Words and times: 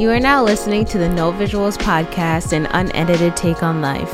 You 0.00 0.08
are 0.12 0.18
now 0.18 0.42
listening 0.42 0.86
to 0.86 0.96
the 0.96 1.10
No 1.10 1.30
Visuals 1.30 1.76
podcast, 1.76 2.54
an 2.54 2.64
unedited 2.72 3.36
take 3.36 3.62
on 3.62 3.82
life. 3.82 4.10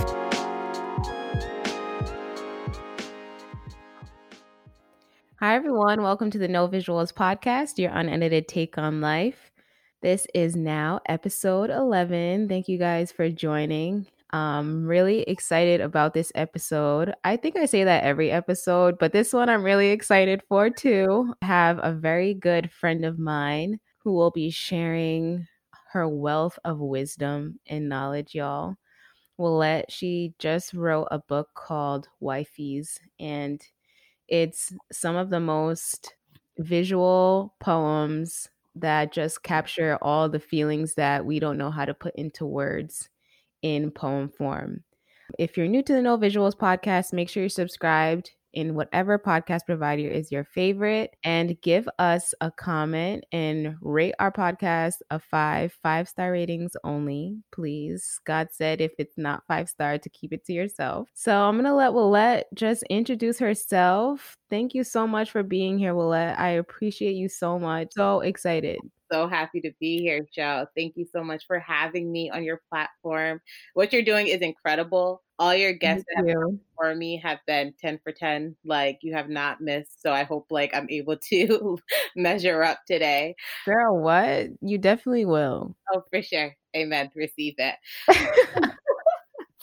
Hi, 5.39 5.55
everyone. 5.55 6.03
Welcome 6.03 6.33
to 6.33 6.39
the 6.39 6.49
No 6.49 6.67
Visuals 6.67 7.13
podcast, 7.15 7.79
your 7.79 7.93
unedited 7.93 8.49
take 8.49 8.77
on 8.77 9.01
life. 9.01 9.53
This 10.03 10.27
is 10.35 10.57
now 10.57 11.03
episode 11.09 11.71
11. 11.71 12.49
Thank 12.49 12.67
you 12.67 12.79
guys 12.79 13.13
for 13.13 13.31
joining. 13.31 14.09
I'm 14.31 14.89
really 14.89 15.21
excited 15.21 15.81
about 15.81 16.15
this 16.15 16.33
episode. 16.35 17.15
I 17.23 17.37
think 17.37 17.55
I 17.55 17.67
say 17.67 17.85
that 17.85 18.03
every 18.03 18.33
episode, 18.33 18.99
but 18.99 19.13
this 19.13 19.33
one 19.33 19.49
I'm 19.49 19.63
really 19.63 19.91
excited 19.91 20.43
for 20.49 20.69
too. 20.69 21.33
I 21.41 21.47
have 21.47 21.79
a 21.81 21.93
very 21.93 22.35
good 22.35 22.73
friend 22.73 23.05
of 23.05 23.21
mine 23.21 23.79
who 23.99 24.15
will 24.15 24.33
be 24.33 24.51
sharing 24.51 25.47
her 25.97 26.07
wealth 26.07 26.59
of 26.63 26.79
wisdom 26.79 27.59
and 27.67 27.89
knowledge, 27.89 28.35
y'all. 28.35 28.77
Willette, 29.41 29.87
she 29.89 30.35
just 30.39 30.75
wrote 30.75 31.09
a 31.11 31.19
book 31.19 31.49
called 31.55 32.09
Wifey's, 32.21 33.01
and 33.19 33.63
it's 34.29 34.75
some 34.93 35.17
of 35.17 35.31
the 35.31 35.41
most 35.41 36.15
visual 36.59 37.55
poems 37.61 38.51
that 38.75 39.11
just 39.11 39.43
capture 39.43 39.97
all 40.03 40.29
the 40.29 40.39
feelings 40.39 40.93
that 40.97 41.25
we 41.25 41.41
don't 41.41 41.57
know 41.57 41.71
how 41.71 41.87
to 41.87 41.95
put 41.95 42.15
into 42.17 42.45
words 42.45 43.09
in 43.63 43.91
poem 43.91 44.29
form. 44.29 44.85
If 45.39 45.57
you're 45.57 45.67
new 45.67 45.83
to 45.83 45.95
the 45.95 46.03
No 46.03 46.19
Visuals 46.19 46.55
podcast, 46.55 47.15
make 47.15 47.31
sure 47.31 47.43
you're 47.43 47.49
subscribed 47.49 48.33
in 48.57 48.75
whatever 48.75 49.19
podcast 49.19 49.67
provider 49.67 50.09
is 50.09 50.33
your 50.33 50.43
favorite 50.43 51.15
and 51.23 51.61
give 51.61 51.89
us 51.99 52.35
a 52.41 52.51
comment 52.51 53.25
and 53.31 53.77
rate 53.83 54.15
our 54.19 54.33
podcast 54.33 54.95
a 55.11 55.21
five, 55.21 55.73
five 55.83 56.09
star 56.09 56.33
ratings 56.33 56.73
only, 56.83 57.37
please. 57.53 58.19
God 58.25 58.49
said 58.51 58.81
if 58.81 58.93
it's 58.99 59.19
not 59.19 59.45
five 59.47 59.69
star 59.69 59.99
to 59.99 60.09
keep 60.09 60.33
it 60.33 60.45
to 60.47 60.53
yourself. 60.53 61.09
So 61.15 61.39
I'm 61.39 61.55
going 61.55 61.67
to 61.67 61.75
let 61.75 61.93
Willette 61.93 62.45
just 62.55 62.83
introduce 62.85 63.39
herself. 63.39 64.37
Thank 64.49 64.75
you 64.75 64.83
so 64.83 65.07
much 65.07 65.31
for 65.31 65.43
being 65.43 65.79
here, 65.79 65.95
Willette. 65.95 66.39
I 66.39 66.51
appreciate 66.51 67.15
you 67.15 67.29
so 67.29 67.59
much. 67.59 67.89
So 67.93 68.21
excited 68.21 68.79
so 69.11 69.29
happy 69.29 69.61
to 69.61 69.73
be 69.81 69.99
here, 70.01 70.27
Joe. 70.35 70.67
Thank 70.77 70.97
you 70.97 71.07
so 71.13 71.23
much 71.23 71.47
for 71.47 71.59
having 71.59 72.11
me 72.11 72.31
on 72.31 72.45
your 72.45 72.61
platform. 72.69 73.41
What 73.75 73.93
you're 73.93 74.03
doing 74.03 74.27
is 74.27 74.41
incredible. 74.41 75.23
All 75.39 75.55
your 75.55 75.75
guests 75.75 76.07
you. 76.25 76.59
for 76.77 76.95
me 76.95 77.21
have 77.23 77.39
been 77.47 77.75
10 77.81 78.01
for 78.03 78.13
10. 78.13 78.57
Like 78.65 78.99
you 79.03 79.15
have 79.15 79.29
not 79.29 79.61
missed. 79.61 80.03
So 80.03 80.13
I 80.13 80.23
hope 80.23 80.47
like 80.51 80.75
I'm 80.75 80.89
able 80.91 81.17
to 81.31 81.79
measure 82.17 82.63
up 82.63 82.81
today. 82.87 83.35
Girl, 83.65 83.99
what? 83.99 84.49
You 84.61 84.79
definitely 84.79 85.27
will. 85.27 85.77
Oh, 85.93 86.03
for 86.11 86.23
sure. 86.23 86.55
Amen. 86.75 87.11
Receive 87.15 87.55
it. 87.59 87.75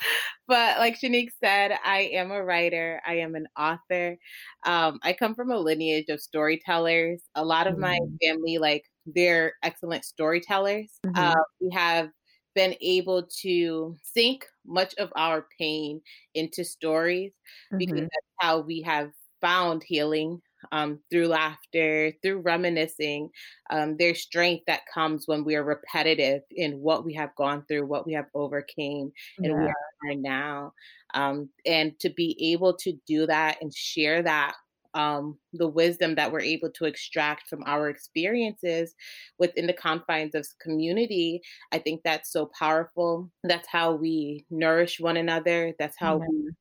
but 0.47 0.79
like 0.79 0.99
Shanique 0.99 1.31
said, 1.39 1.71
I 1.83 2.11
am 2.13 2.31
a 2.31 2.43
writer. 2.43 3.01
I 3.05 3.15
am 3.15 3.35
an 3.35 3.47
author. 3.57 4.17
Um, 4.65 4.99
I 5.03 5.13
come 5.13 5.35
from 5.35 5.51
a 5.51 5.57
lineage 5.57 6.09
of 6.09 6.21
storytellers. 6.21 7.23
A 7.35 7.43
lot 7.43 7.67
of 7.67 7.73
mm-hmm. 7.73 7.81
my 7.81 7.99
family, 8.21 8.57
like 8.57 8.85
they're 9.05 9.53
excellent 9.63 10.05
storytellers. 10.05 10.89
Mm-hmm. 11.05 11.17
Uh, 11.17 11.43
we 11.59 11.69
have 11.71 12.09
been 12.55 12.75
able 12.81 13.23
to 13.41 13.95
sink 14.03 14.45
much 14.65 14.93
of 14.95 15.11
our 15.15 15.47
pain 15.59 16.01
into 16.35 16.63
stories 16.63 17.31
mm-hmm. 17.71 17.77
because 17.77 18.01
that's 18.01 18.33
how 18.39 18.59
we 18.59 18.81
have 18.81 19.11
found 19.41 19.83
healing 19.83 20.41
um, 20.71 20.99
through 21.11 21.27
laughter, 21.27 22.13
through 22.21 22.39
reminiscing. 22.39 23.29
Um, 23.69 23.97
there's 23.97 24.21
strength 24.21 24.63
that 24.67 24.81
comes 24.93 25.27
when 25.27 25.43
we 25.43 25.55
are 25.55 25.63
repetitive 25.63 26.41
in 26.51 26.79
what 26.79 27.03
we 27.03 27.13
have 27.15 27.35
gone 27.35 27.65
through, 27.67 27.85
what 27.85 28.05
we 28.05 28.13
have 28.13 28.27
overcame, 28.33 29.11
and 29.39 29.47
yeah. 29.47 29.53
we 29.53 29.65
are 30.11 30.15
now. 30.15 30.73
Um, 31.13 31.49
and 31.65 31.99
to 31.99 32.09
be 32.09 32.53
able 32.53 32.75
to 32.77 32.93
do 33.05 33.27
that 33.27 33.57
and 33.61 33.73
share 33.73 34.23
that 34.23 34.55
um, 34.93 35.37
the 35.53 35.67
wisdom 35.67 36.15
that 36.15 36.31
we're 36.31 36.41
able 36.41 36.69
to 36.71 36.85
extract 36.85 37.47
from 37.47 37.63
our 37.65 37.89
experiences 37.89 38.95
within 39.39 39.67
the 39.67 39.73
confines 39.73 40.35
of 40.35 40.47
community, 40.61 41.41
I 41.71 41.79
think 41.79 42.01
that's 42.03 42.31
so 42.31 42.51
powerful. 42.57 43.29
That's 43.43 43.67
how 43.67 43.93
we 43.93 44.45
nourish 44.49 44.99
one 44.99 45.17
another. 45.17 45.73
That's 45.79 45.97
how 45.97 46.19
mm-hmm. 46.19 46.45
we 46.45 46.51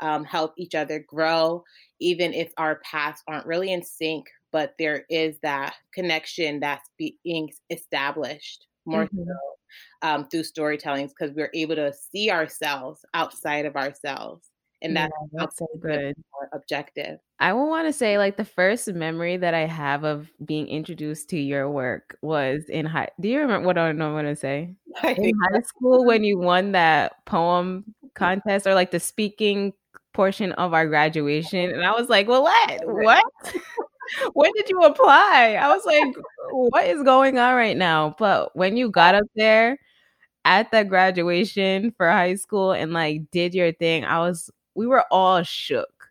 um, 0.00 0.24
help 0.24 0.54
each 0.56 0.74
other 0.74 0.98
grow, 0.98 1.64
even 2.00 2.32
if 2.34 2.52
our 2.56 2.76
paths 2.76 3.22
aren't 3.28 3.46
really 3.46 3.72
in 3.72 3.82
sync, 3.82 4.26
but 4.50 4.74
there 4.78 5.04
is 5.08 5.38
that 5.42 5.74
connection 5.94 6.60
that's 6.60 6.88
being 6.98 7.50
established 7.70 8.66
more 8.84 9.04
mm-hmm. 9.04 9.24
so 9.24 10.08
um, 10.08 10.28
through 10.28 10.42
storytelling 10.42 11.06
because 11.08 11.34
we're 11.34 11.50
able 11.54 11.76
to 11.76 11.92
see 11.92 12.30
ourselves 12.30 13.04
outside 13.14 13.64
of 13.64 13.76
ourselves 13.76 14.51
and 14.82 14.96
that's, 14.96 15.12
yeah, 15.20 15.26
that's 15.32 15.58
so 15.58 15.66
good. 15.80 16.14
objective. 16.52 17.18
I 17.38 17.52
will 17.52 17.68
want 17.68 17.86
to 17.86 17.92
say 17.92 18.18
like 18.18 18.36
the 18.36 18.44
first 18.44 18.88
memory 18.92 19.36
that 19.36 19.54
i 19.54 19.66
have 19.66 20.04
of 20.04 20.30
being 20.44 20.68
introduced 20.68 21.28
to 21.30 21.38
your 21.38 21.70
work 21.70 22.16
was 22.22 22.64
in 22.68 22.86
high 22.86 23.08
do 23.20 23.28
you 23.28 23.40
remember 23.40 23.66
what 23.66 23.78
i 23.78 23.90
know 23.92 24.14
what 24.14 24.22
to 24.22 24.36
say? 24.36 24.74
In 25.04 25.32
high 25.50 25.60
school 25.62 26.04
when 26.04 26.24
you 26.28 26.38
won 26.38 26.72
that 26.72 27.24
poem 27.24 27.84
contest 28.14 28.66
or 28.66 28.74
like 28.74 28.90
the 28.90 29.00
speaking 29.00 29.72
portion 30.12 30.52
of 30.52 30.74
our 30.74 30.86
graduation 30.86 31.70
and 31.70 31.84
i 31.84 31.92
was 31.92 32.08
like 32.08 32.28
well 32.28 32.42
what? 32.42 32.80
What? 32.86 33.24
When 34.34 34.50
did 34.56 34.68
you 34.68 34.82
apply? 34.82 35.56
I 35.60 35.68
was 35.68 35.84
like 35.86 36.14
what 36.50 36.86
is 36.86 37.02
going 37.02 37.38
on 37.38 37.54
right 37.54 37.76
now? 37.76 38.14
But 38.18 38.54
when 38.54 38.76
you 38.76 38.90
got 38.90 39.14
up 39.14 39.24
there 39.36 39.78
at 40.44 40.70
the 40.70 40.84
graduation 40.84 41.92
for 41.96 42.10
high 42.10 42.34
school 42.34 42.72
and 42.72 42.92
like 42.92 43.22
did 43.30 43.54
your 43.54 43.72
thing 43.72 44.04
i 44.04 44.18
was 44.18 44.50
we 44.74 44.86
were 44.86 45.04
all 45.10 45.42
shook. 45.42 46.08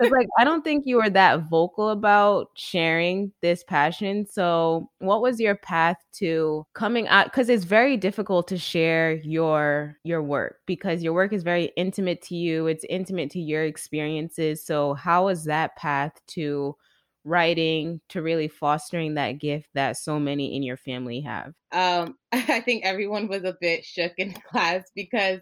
Cause 0.00 0.10
like 0.10 0.28
I 0.38 0.44
don't 0.44 0.64
think 0.64 0.86
you 0.86 0.96
were 0.96 1.10
that 1.10 1.50
vocal 1.50 1.90
about 1.90 2.50
sharing 2.54 3.32
this 3.42 3.62
passion. 3.62 4.26
So 4.26 4.90
what 4.98 5.20
was 5.20 5.38
your 5.38 5.56
path 5.56 5.98
to 6.14 6.64
coming 6.72 7.06
out? 7.08 7.26
Because 7.26 7.50
it's 7.50 7.64
very 7.64 7.98
difficult 7.98 8.48
to 8.48 8.56
share 8.56 9.16
your 9.16 9.98
your 10.02 10.22
work 10.22 10.60
because 10.64 11.02
your 11.02 11.12
work 11.12 11.34
is 11.34 11.42
very 11.42 11.70
intimate 11.76 12.22
to 12.22 12.34
you. 12.34 12.66
It's 12.66 12.84
intimate 12.88 13.30
to 13.32 13.40
your 13.40 13.64
experiences. 13.64 14.64
So 14.64 14.94
how 14.94 15.26
was 15.26 15.44
that 15.44 15.76
path 15.76 16.12
to 16.28 16.76
writing 17.24 18.00
to 18.08 18.22
really 18.22 18.48
fostering 18.48 19.14
that 19.14 19.32
gift 19.32 19.68
that 19.74 19.98
so 19.98 20.18
many 20.18 20.56
in 20.56 20.62
your 20.62 20.78
family 20.78 21.20
have? 21.20 21.52
Um, 21.72 22.16
I 22.32 22.60
think 22.60 22.84
everyone 22.84 23.28
was 23.28 23.44
a 23.44 23.56
bit 23.60 23.84
shook 23.84 24.12
in 24.16 24.32
class 24.50 24.84
because 24.94 25.40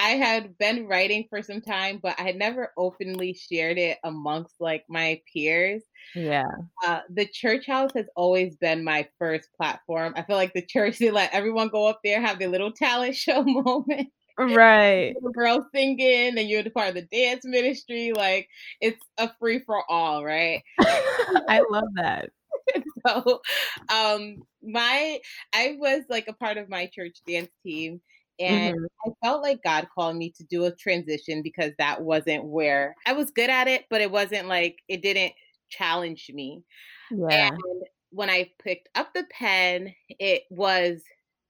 I 0.00 0.10
had 0.12 0.56
been 0.56 0.86
writing 0.86 1.26
for 1.28 1.42
some 1.42 1.60
time, 1.60 2.00
but 2.02 2.18
I 2.18 2.22
had 2.22 2.36
never 2.36 2.72
openly 2.78 3.34
shared 3.34 3.76
it 3.76 3.98
amongst 4.02 4.54
like 4.58 4.84
my 4.88 5.20
peers. 5.30 5.82
Yeah. 6.14 6.50
Uh, 6.84 7.00
the 7.10 7.26
church 7.26 7.66
house 7.66 7.90
has 7.94 8.06
always 8.16 8.56
been 8.56 8.82
my 8.82 9.06
first 9.18 9.50
platform. 9.54 10.14
I 10.16 10.22
feel 10.22 10.36
like 10.36 10.54
the 10.54 10.64
church, 10.64 10.98
they 10.98 11.10
let 11.10 11.34
everyone 11.34 11.68
go 11.68 11.86
up 11.86 12.00
there, 12.02 12.18
have 12.18 12.38
their 12.38 12.48
little 12.48 12.72
talent 12.72 13.14
show 13.14 13.42
moment. 13.46 14.08
Right. 14.38 15.14
Girl 15.34 15.68
singing, 15.74 16.38
and 16.38 16.48
you're 16.48 16.62
the 16.62 16.70
part 16.70 16.88
of 16.88 16.94
the 16.94 17.02
dance 17.02 17.44
ministry. 17.44 18.12
Like 18.16 18.48
it's 18.80 19.04
a 19.18 19.30
free 19.38 19.58
for 19.66 19.82
all, 19.90 20.24
right? 20.24 20.62
I 20.80 21.62
love 21.70 21.84
that. 21.96 22.30
so 23.06 23.40
um 23.92 24.36
my 24.62 25.20
I 25.52 25.76
was 25.78 26.04
like 26.08 26.28
a 26.28 26.32
part 26.32 26.56
of 26.56 26.70
my 26.70 26.86
church 26.86 27.18
dance 27.26 27.50
team 27.64 28.00
and 28.40 28.76
mm-hmm. 28.76 29.10
I 29.10 29.26
felt 29.26 29.42
like 29.42 29.62
God 29.62 29.88
called 29.94 30.16
me 30.16 30.32
to 30.36 30.44
do 30.44 30.64
a 30.64 30.74
transition 30.74 31.42
because 31.42 31.72
that 31.78 32.02
wasn't 32.02 32.44
where 32.44 32.94
I 33.06 33.12
was 33.12 33.30
good 33.30 33.50
at 33.50 33.68
it, 33.68 33.84
but 33.90 34.00
it 34.00 34.10
wasn't 34.10 34.48
like 34.48 34.78
it 34.88 35.02
didn't 35.02 35.32
challenge 35.68 36.30
me. 36.32 36.64
Yeah. 37.10 37.48
And 37.48 37.60
when 38.10 38.30
I 38.30 38.50
picked 38.62 38.88
up 38.94 39.12
the 39.14 39.24
pen, 39.30 39.94
it 40.08 40.42
was 40.50 41.02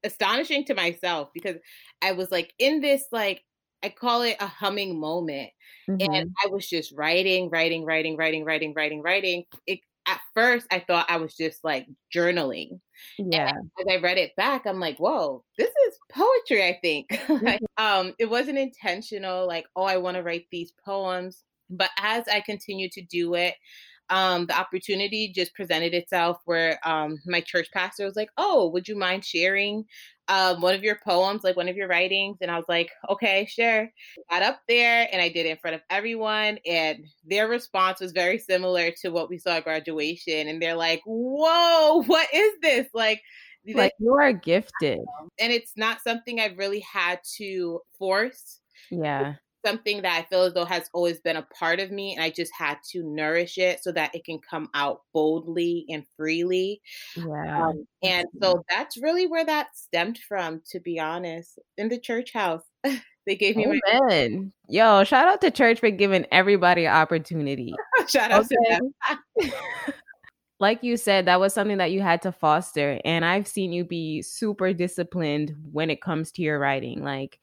astonishing 0.03 0.65
to 0.65 0.75
myself 0.75 1.29
because 1.33 1.57
I 2.03 2.13
was 2.13 2.31
like 2.31 2.53
in 2.59 2.81
this 2.81 3.05
like 3.13 3.43
I 3.83 3.89
call 3.89 4.23
it 4.23 4.37
a 4.41 4.47
humming 4.47 4.99
moment. 4.99 5.51
Mm-hmm. 5.89 6.13
And 6.13 6.31
I 6.45 6.49
was 6.49 6.69
just 6.69 6.93
writing, 6.93 7.51
writing, 7.51 7.85
writing, 7.85 8.17
writing, 8.17 8.45
writing, 8.45 8.75
writing, 8.75 9.03
writing. 9.03 9.45
It 9.67 9.81
at 10.07 10.21
first 10.35 10.67
I 10.71 10.81
thought 10.81 11.11
I 11.11 11.17
was 11.19 11.35
just 11.37 11.63
like 11.65 11.87
journaling. 12.15 12.81
Yeah. 13.19 13.51
And 13.51 13.71
as 13.81 13.87
I 13.91 14.01
read 14.01 14.19
it 14.19 14.35
back, 14.37 14.67
I'm 14.67 14.81
like, 14.81 14.99
whoa, 14.99 15.45
this 15.57 15.71
is 15.89 15.99
poetry, 16.13 16.65
I 16.65 16.79
think. 16.83 17.09
mm-hmm. 17.11 17.65
um, 17.85 18.15
it 18.19 18.29
wasn't 18.29 18.59
intentional, 18.59 19.47
like, 19.47 19.67
oh, 19.77 19.85
I 19.85 19.97
want 19.99 20.17
to 20.17 20.23
write 20.23 20.47
these 20.51 20.73
poems. 20.85 21.45
But 21.71 21.91
as 21.99 22.25
I 22.27 22.41
continued 22.41 22.93
to 22.93 23.03
do 23.03 23.35
it, 23.35 23.55
um, 24.11 24.47
the 24.47 24.59
opportunity 24.59 25.33
just 25.35 25.55
presented 25.55 25.95
itself 25.95 26.39
where 26.45 26.79
um, 26.87 27.19
my 27.27 27.41
church 27.41 27.69
pastor 27.73 28.05
was 28.05 28.17
like, 28.17 28.31
"Oh, 28.37 28.69
would 28.71 28.89
you 28.89 28.97
mind 28.97 29.25
sharing 29.25 29.87
um, 30.29 30.61
one 30.61 30.75
of 30.75 30.83
your 30.85 30.99
poems, 31.05 31.43
like 31.45 31.57
one 31.57 31.69
of 31.69 31.77
your 31.77 31.89
writings?" 31.89 32.39
And 32.41 32.51
I 32.51 32.57
was 32.57 32.69
like, 32.69 32.91
"Okay, 33.09 33.47
sure." 33.47 33.91
Got 34.31 34.43
up 34.43 34.61
there 34.69 35.09
and 35.13 35.23
I 35.23 35.29
did 35.29 35.47
it 35.47 35.51
in 35.51 35.57
front 35.59 35.77
of 35.77 35.83
everyone, 35.91 36.59
and 36.67 37.07
their 37.25 37.49
response 37.49 38.01
was 38.01 38.13
very 38.13 38.39
similar 38.39 38.91
to 39.03 39.11
what 39.11 39.29
we 39.31 39.39
saw 39.39 39.57
at 39.57 39.65
graduation. 39.65 40.49
And 40.49 40.61
they're 40.61 40.75
like, 40.75 41.03
"Whoa, 41.07 42.03
what 42.05 42.29
is 42.35 42.53
this?" 42.61 42.89
Like 42.93 43.23
like 43.75 43.93
you 43.99 44.15
are 44.15 44.33
gifted. 44.33 45.01
And 45.39 45.53
it's 45.53 45.73
not 45.77 46.01
something 46.03 46.41
I've 46.41 46.59
really 46.59 46.81
had 46.81 47.21
to 47.37 47.81
force. 47.99 48.61
Yeah. 48.91 49.35
Something 49.65 50.03
that 50.03 50.19
I 50.19 50.27
feel 50.29 50.45
as 50.45 50.55
though 50.55 50.65
has 50.65 50.89
always 50.95 51.21
been 51.21 51.37
a 51.37 51.47
part 51.59 51.81
of 51.81 51.91
me 51.91 52.15
and 52.15 52.23
I 52.23 52.31
just 52.31 52.53
had 52.57 52.79
to 52.93 53.03
nourish 53.03 53.59
it 53.59 53.83
so 53.83 53.93
that 53.93 54.15
it 54.15 54.25
can 54.25 54.39
come 54.39 54.69
out 54.75 55.03
boldly 55.13 55.85
and 55.89 56.05
freely. 56.17 56.81
Yeah. 57.17 57.69
Um, 57.69 57.87
and 58.03 58.27
so 58.43 58.65
that's 58.71 58.97
really 59.01 59.27
where 59.27 59.45
that 59.45 59.69
stemmed 59.75 60.19
from, 60.27 60.63
to 60.71 60.81
be 60.81 60.99
honest, 60.99 61.59
in 61.77 61.89
the 61.89 61.99
church 61.99 62.33
house. 62.33 62.63
they 63.27 63.37
gave 63.37 63.57
me 63.57 63.67
Amen. 63.67 64.53
my 64.69 64.73
Yo, 64.73 65.05
shout 65.05 65.29
out 65.29 65.41
to 65.43 65.51
church 65.51 65.81
for 65.81 65.91
giving 65.91 66.27
everybody 66.33 66.87
opportunity. 66.87 67.75
shout 68.09 68.31
out 68.31 68.47
to 68.49 68.57
them. 68.69 69.53
like 70.61 70.85
you 70.85 70.97
said, 70.97 71.27
that 71.27 71.41
was 71.41 71.55
something 71.55 71.79
that 71.79 71.91
you 71.91 72.03
had 72.03 72.23
to 72.23 72.31
foster. 72.31 73.01
And 73.05 73.25
I've 73.25 73.49
seen 73.49 73.73
you 73.73 73.85
be 73.85 74.23
super 74.23 74.73
disciplined 74.73 75.57
when 75.73 75.89
it 75.91 76.03
comes 76.03 76.31
to 76.33 76.43
your 76.43 76.59
writing. 76.59 77.03
Like, 77.03 77.41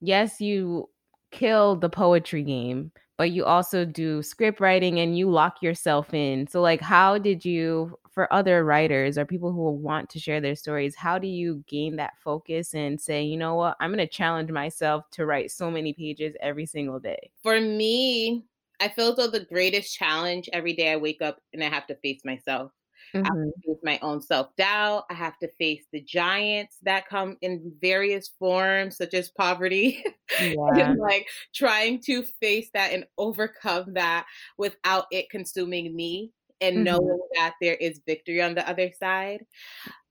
yes, 0.00 0.40
you 0.40 0.88
kill 1.36 1.76
the 1.76 1.88
poetry 1.88 2.42
game, 2.42 2.90
but 3.18 3.30
you 3.30 3.44
also 3.44 3.84
do 3.84 4.22
script 4.22 4.58
writing 4.58 4.98
and 5.00 5.16
you 5.16 5.30
lock 5.30 5.62
yourself 5.62 6.12
in. 6.14 6.46
So, 6.46 6.60
like, 6.60 6.80
how 6.80 7.18
did 7.18 7.44
you, 7.44 7.98
for 8.10 8.32
other 8.32 8.64
writers 8.64 9.18
or 9.18 9.26
people 9.26 9.52
who 9.52 9.70
want 9.70 10.08
to 10.10 10.18
share 10.18 10.40
their 10.40 10.56
stories, 10.56 10.96
how 10.96 11.18
do 11.18 11.26
you 11.26 11.62
gain 11.68 11.96
that 11.96 12.14
focus 12.24 12.74
and 12.74 13.00
say, 13.00 13.22
you 13.22 13.36
know 13.36 13.54
what, 13.54 13.76
I'm 13.80 13.90
going 13.90 13.98
to 13.98 14.06
challenge 14.06 14.50
myself 14.50 15.04
to 15.12 15.26
write 15.26 15.50
so 15.50 15.70
many 15.70 15.92
pages 15.92 16.34
every 16.40 16.66
single 16.66 16.98
day? 16.98 17.30
For 17.42 17.60
me, 17.60 18.44
I 18.80 18.88
feel 18.88 19.14
though 19.14 19.28
the 19.28 19.44
greatest 19.44 19.94
challenge 19.94 20.48
every 20.52 20.72
day 20.72 20.92
I 20.92 20.96
wake 20.96 21.22
up 21.22 21.40
and 21.52 21.62
I 21.62 21.68
have 21.68 21.86
to 21.88 21.94
face 21.96 22.22
myself. 22.24 22.72
Mm-hmm. 23.22 23.32
I 23.32 23.36
have 23.36 23.44
to 23.44 23.50
mm-hmm. 23.50 23.72
face 23.72 23.80
my 23.82 23.98
own 24.02 24.22
self 24.22 24.54
doubt. 24.56 25.04
I 25.10 25.14
have 25.14 25.38
to 25.38 25.48
face 25.58 25.84
the 25.92 26.00
giants 26.00 26.78
that 26.82 27.08
come 27.08 27.36
in 27.40 27.72
various 27.80 28.30
forms, 28.38 28.96
such 28.96 29.14
as 29.14 29.30
poverty. 29.30 30.04
Yeah. 30.40 30.94
like 30.98 31.28
trying 31.54 32.00
to 32.02 32.24
face 32.42 32.68
that 32.74 32.92
and 32.92 33.04
overcome 33.16 33.94
that 33.94 34.26
without 34.58 35.06
it 35.12 35.30
consuming 35.30 35.94
me 35.94 36.32
and 36.60 36.78
mm-hmm. 36.78 36.84
knowing 36.84 37.20
that 37.36 37.54
there 37.60 37.76
is 37.76 38.00
victory 38.04 38.42
on 38.42 38.56
the 38.56 38.68
other 38.68 38.90
side 38.98 39.46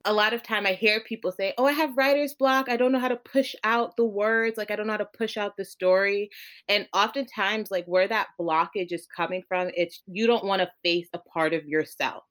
a 0.05 0.13
lot 0.13 0.33
of 0.33 0.43
time 0.43 0.65
I 0.65 0.73
hear 0.73 0.99
people 1.01 1.31
say, 1.31 1.53
"Oh, 1.57 1.65
I 1.65 1.71
have 1.71 1.97
writer's 1.97 2.35
block. 2.35 2.69
I 2.69 2.77
don't 2.77 2.91
know 2.91 2.99
how 2.99 3.07
to 3.07 3.15
push 3.17 3.55
out 3.63 3.97
the 3.97 4.05
words. 4.05 4.57
Like 4.57 4.71
I 4.71 4.75
don't 4.75 4.87
know 4.87 4.93
how 4.93 4.97
to 4.97 5.09
push 5.17 5.35
out 5.35 5.57
the 5.57 5.65
story." 5.65 6.29
And 6.69 6.87
oftentimes 6.93 7.71
like 7.71 7.85
where 7.85 8.07
that 8.07 8.27
blockage 8.39 8.91
is 8.91 9.07
coming 9.07 9.43
from, 9.47 9.71
it's 9.75 10.01
you 10.07 10.27
don't 10.27 10.45
want 10.45 10.61
to 10.61 10.71
face 10.83 11.09
a 11.13 11.19
part 11.19 11.53
of 11.53 11.65
yourself. 11.65 12.23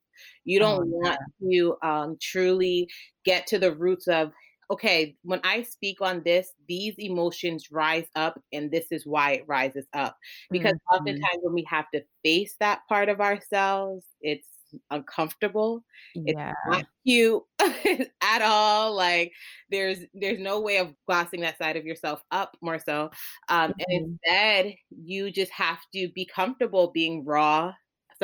You 0.44 0.58
don't 0.58 0.82
oh, 0.82 0.87
want 0.87 1.19
to 1.43 1.76
um, 1.82 2.16
truly 2.20 2.88
get 3.25 3.46
to 3.49 3.58
the 3.58 3.75
roots 3.75 4.08
of 4.08 4.32
okay, 4.70 5.14
when 5.22 5.40
I 5.44 5.62
speak 5.62 6.00
on 6.00 6.22
this, 6.25 6.52
these 6.69 6.94
emotions 6.99 7.70
rise 7.70 8.06
up, 8.16 8.40
and 8.52 8.70
this 8.70 8.87
is 8.90 9.06
why 9.06 9.32
it 9.32 9.44
rises 9.46 9.87
up. 9.93 10.16
Because 10.50 10.72
mm-hmm. 10.72 10.96
oftentimes, 10.96 11.43
when 11.43 11.55
we 11.55 11.66
have 11.69 11.87
to 11.94 12.02
face 12.25 12.56
that 12.61 12.81
part 12.88 13.08
of 13.08 13.20
ourselves, 13.20 14.05
it's 14.20 14.49
uncomfortable. 14.90 15.84
Yeah. 16.14 16.50
It's 16.50 16.76
not 16.76 16.87
cute 17.06 17.43
at 18.22 18.43
all. 18.43 18.94
Like 18.94 19.32
there's 19.70 19.99
there's 20.14 20.40
no 20.40 20.60
way 20.60 20.78
of 20.78 20.94
glossing 21.06 21.40
that 21.40 21.58
side 21.58 21.76
of 21.76 21.84
yourself 21.84 22.22
up 22.31 22.56
more 22.60 22.78
so. 22.78 23.10
Um, 23.49 23.70
mm-hmm. 23.70 23.81
and 23.88 24.19
instead 24.25 24.75
you 24.90 25.31
just 25.31 25.52
have 25.52 25.78
to 25.94 26.08
be 26.14 26.26
comfortable 26.26 26.90
being 26.93 27.25
raw. 27.25 27.72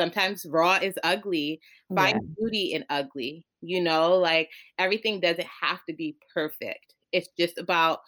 Sometimes 0.01 0.47
raw 0.49 0.79
is 0.81 0.97
ugly. 1.03 1.61
Find 1.95 2.19
yeah. 2.19 2.33
beauty 2.39 2.73
in 2.73 2.83
ugly. 2.89 3.45
You 3.61 3.81
know, 3.81 4.17
like 4.17 4.49
everything 4.79 5.19
doesn't 5.19 5.47
have 5.61 5.85
to 5.87 5.93
be 5.93 6.17
perfect. 6.33 6.95
It's 7.11 7.29
just 7.37 7.59
about 7.59 7.99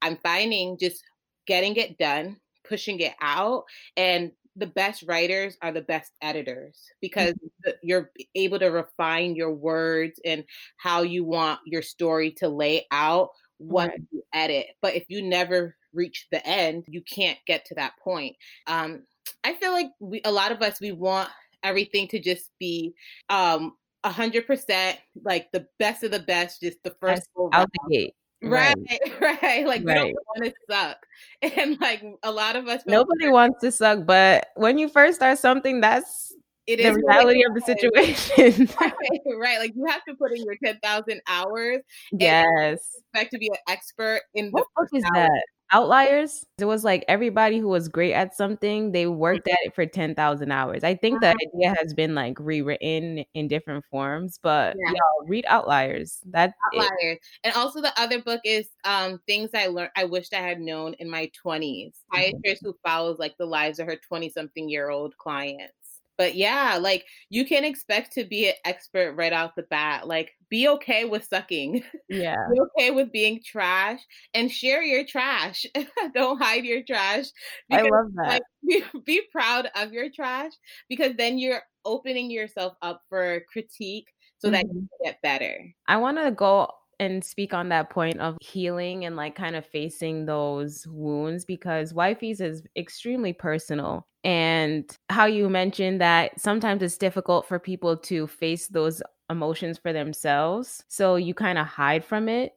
I'm 0.00 0.16
finding 0.22 0.78
just 0.78 1.02
getting 1.48 1.74
it 1.74 1.98
done, 1.98 2.36
pushing 2.62 3.00
it 3.00 3.14
out, 3.20 3.64
and 3.96 4.30
the 4.54 4.68
best 4.68 5.02
writers 5.08 5.56
are 5.60 5.72
the 5.72 5.82
best 5.82 6.12
editors 6.22 6.78
because 7.00 7.32
mm-hmm. 7.32 7.70
you're 7.82 8.12
able 8.36 8.60
to 8.60 8.68
refine 8.68 9.34
your 9.34 9.52
words 9.52 10.20
and 10.24 10.44
how 10.76 11.02
you 11.02 11.24
want 11.24 11.58
your 11.66 11.82
story 11.82 12.30
to 12.30 12.48
lay 12.48 12.86
out 12.92 13.30
once 13.58 13.90
right. 13.90 14.00
you 14.12 14.22
edit. 14.32 14.66
But 14.80 14.94
if 14.94 15.04
you 15.08 15.22
never 15.22 15.74
reach 15.92 16.28
the 16.30 16.46
end, 16.46 16.84
you 16.86 17.02
can't 17.02 17.38
get 17.46 17.64
to 17.66 17.74
that 17.74 17.94
point. 18.02 18.36
Um, 18.68 19.02
I 19.44 19.54
feel 19.54 19.72
like 19.72 19.88
we, 19.98 20.20
a 20.24 20.32
lot 20.32 20.52
of 20.52 20.62
us, 20.62 20.80
we 20.80 20.92
want 20.92 21.28
everything 21.62 22.08
to 22.08 22.18
just 22.18 22.50
be 22.58 22.94
um, 23.28 23.76
a 24.04 24.10
hundred 24.10 24.46
percent 24.46 24.98
like 25.24 25.50
the 25.52 25.66
best 25.78 26.02
of 26.02 26.10
the 26.10 26.20
best, 26.20 26.60
just 26.60 26.82
the 26.82 26.94
first 27.00 27.28
out 27.52 27.68
the 27.72 27.94
gate. 27.94 28.14
Right, 28.42 28.74
right. 29.20 29.20
right. 29.42 29.66
Like 29.66 29.84
right. 29.84 30.04
we 30.04 30.12
don't 30.12 30.14
want 30.14 30.44
to 30.44 30.52
suck. 30.70 31.06
And 31.56 31.80
like 31.80 32.02
a 32.22 32.30
lot 32.30 32.56
of 32.56 32.68
us 32.68 32.82
Nobody 32.86 33.28
wants 33.28 33.60
to 33.60 33.72
suck, 33.72 34.06
but 34.06 34.48
when 34.56 34.78
you 34.78 34.88
first 34.88 35.16
start 35.16 35.38
something, 35.38 35.80
that's 35.80 36.34
it 36.66 36.82
the 36.82 36.94
reality 36.94 37.44
of 37.44 37.54
the 37.54 37.60
situation. 37.60 38.68
right, 38.80 39.20
right. 39.38 39.58
Like 39.58 39.72
you 39.74 39.86
have 39.86 40.04
to 40.08 40.14
put 40.14 40.32
in 40.32 40.44
your 40.44 40.56
10,000 40.62 41.20
hours. 41.26 41.78
Yes. 42.12 42.80
expect 43.12 43.32
to 43.32 43.38
be 43.38 43.48
an 43.48 43.56
expert 43.68 44.22
in 44.34 44.50
what 44.50 44.66
book 44.76 44.88
is 44.94 45.04
hour. 45.04 45.12
that? 45.14 45.44
Outliers 45.72 46.44
it 46.58 46.64
was 46.64 46.84
like 46.84 47.04
everybody 47.08 47.58
who 47.58 47.68
was 47.68 47.88
great 47.88 48.12
at 48.12 48.36
something 48.36 48.92
they 48.92 49.06
worked 49.06 49.46
mm-hmm. 49.46 49.52
at 49.52 49.68
it 49.68 49.74
for 49.74 49.86
10,000 49.86 50.50
hours 50.50 50.84
i 50.84 50.94
think 50.94 51.20
the 51.20 51.28
uh-huh. 51.28 51.48
idea 51.54 51.74
has 51.80 51.94
been 51.94 52.14
like 52.14 52.38
rewritten 52.40 53.24
in 53.34 53.48
different 53.48 53.84
forms 53.90 54.38
but 54.42 54.76
yeah, 54.78 54.90
y'all 54.90 55.28
read 55.28 55.44
outliers 55.48 56.18
that's 56.30 56.52
outliers 56.66 56.90
it. 57.00 57.20
and 57.44 57.54
also 57.54 57.80
the 57.80 57.92
other 58.00 58.20
book 58.20 58.40
is 58.44 58.68
um 58.84 59.20
things 59.26 59.50
i 59.54 59.66
learned 59.66 59.90
i 59.96 60.04
wished 60.04 60.34
i 60.34 60.40
had 60.40 60.60
known 60.60 60.94
in 60.94 61.08
my 61.08 61.30
20s 61.44 61.92
psychiatrist 62.12 62.62
mm-hmm. 62.62 62.66
who 62.66 62.74
follows 62.84 63.18
like 63.18 63.36
the 63.38 63.46
lives 63.46 63.78
of 63.78 63.86
her 63.86 63.96
20 64.08 64.28
something 64.30 64.68
year 64.68 64.90
old 64.90 65.16
clients 65.18 65.79
but 66.20 66.34
yeah, 66.34 66.78
like 66.78 67.06
you 67.30 67.46
can't 67.46 67.64
expect 67.64 68.12
to 68.12 68.24
be 68.24 68.46
an 68.46 68.54
expert 68.66 69.14
right 69.14 69.32
off 69.32 69.54
the 69.56 69.62
bat. 69.62 70.06
Like 70.06 70.32
be 70.50 70.68
okay 70.68 71.06
with 71.06 71.24
sucking. 71.24 71.82
Yeah. 72.10 72.34
Be 72.52 72.60
okay 72.60 72.90
with 72.90 73.10
being 73.10 73.40
trash 73.42 74.00
and 74.34 74.50
share 74.50 74.82
your 74.82 75.06
trash. 75.06 75.64
Don't 76.14 76.42
hide 76.42 76.64
your 76.64 76.82
trash. 76.82 77.26
Because, 77.70 77.86
I 77.86 77.88
love 77.88 78.12
that. 78.16 78.28
Like, 78.28 78.42
be, 78.68 78.84
be 79.06 79.22
proud 79.32 79.70
of 79.76 79.92
your 79.92 80.10
trash 80.10 80.52
because 80.90 81.14
then 81.16 81.38
you're 81.38 81.62
opening 81.86 82.30
yourself 82.30 82.74
up 82.82 83.00
for 83.08 83.40
critique 83.50 84.08
so 84.38 84.48
mm-hmm. 84.48 84.54
that 84.54 84.64
you 84.64 84.80
mm-hmm. 84.80 85.04
get 85.04 85.22
better. 85.22 85.56
I 85.88 85.96
want 85.96 86.18
to 86.18 86.32
go 86.32 86.68
and 87.00 87.24
speak 87.24 87.52
on 87.54 87.70
that 87.70 87.90
point 87.90 88.20
of 88.20 88.36
healing 88.40 89.04
and 89.04 89.16
like 89.16 89.34
kind 89.34 89.56
of 89.56 89.66
facing 89.66 90.26
those 90.26 90.86
wounds 90.86 91.44
because 91.44 91.92
wifey's 91.92 92.40
is 92.40 92.62
extremely 92.76 93.32
personal 93.32 94.06
and 94.22 94.96
how 95.08 95.24
you 95.24 95.48
mentioned 95.48 96.00
that 96.00 96.38
sometimes 96.38 96.82
it's 96.82 96.98
difficult 96.98 97.48
for 97.48 97.58
people 97.58 97.96
to 97.96 98.26
face 98.26 98.68
those 98.68 99.02
emotions 99.30 99.78
for 99.78 99.92
themselves 99.92 100.84
so 100.88 101.16
you 101.16 101.34
kind 101.34 101.58
of 101.58 101.66
hide 101.66 102.04
from 102.04 102.28
it. 102.28 102.52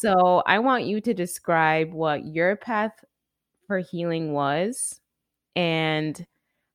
So 0.00 0.42
i 0.46 0.58
want 0.58 0.84
you 0.84 1.00
to 1.02 1.12
describe 1.14 1.92
what 1.92 2.24
your 2.24 2.56
path 2.56 2.92
for 3.66 3.78
healing 3.78 4.32
was 4.32 4.98
and 5.54 6.26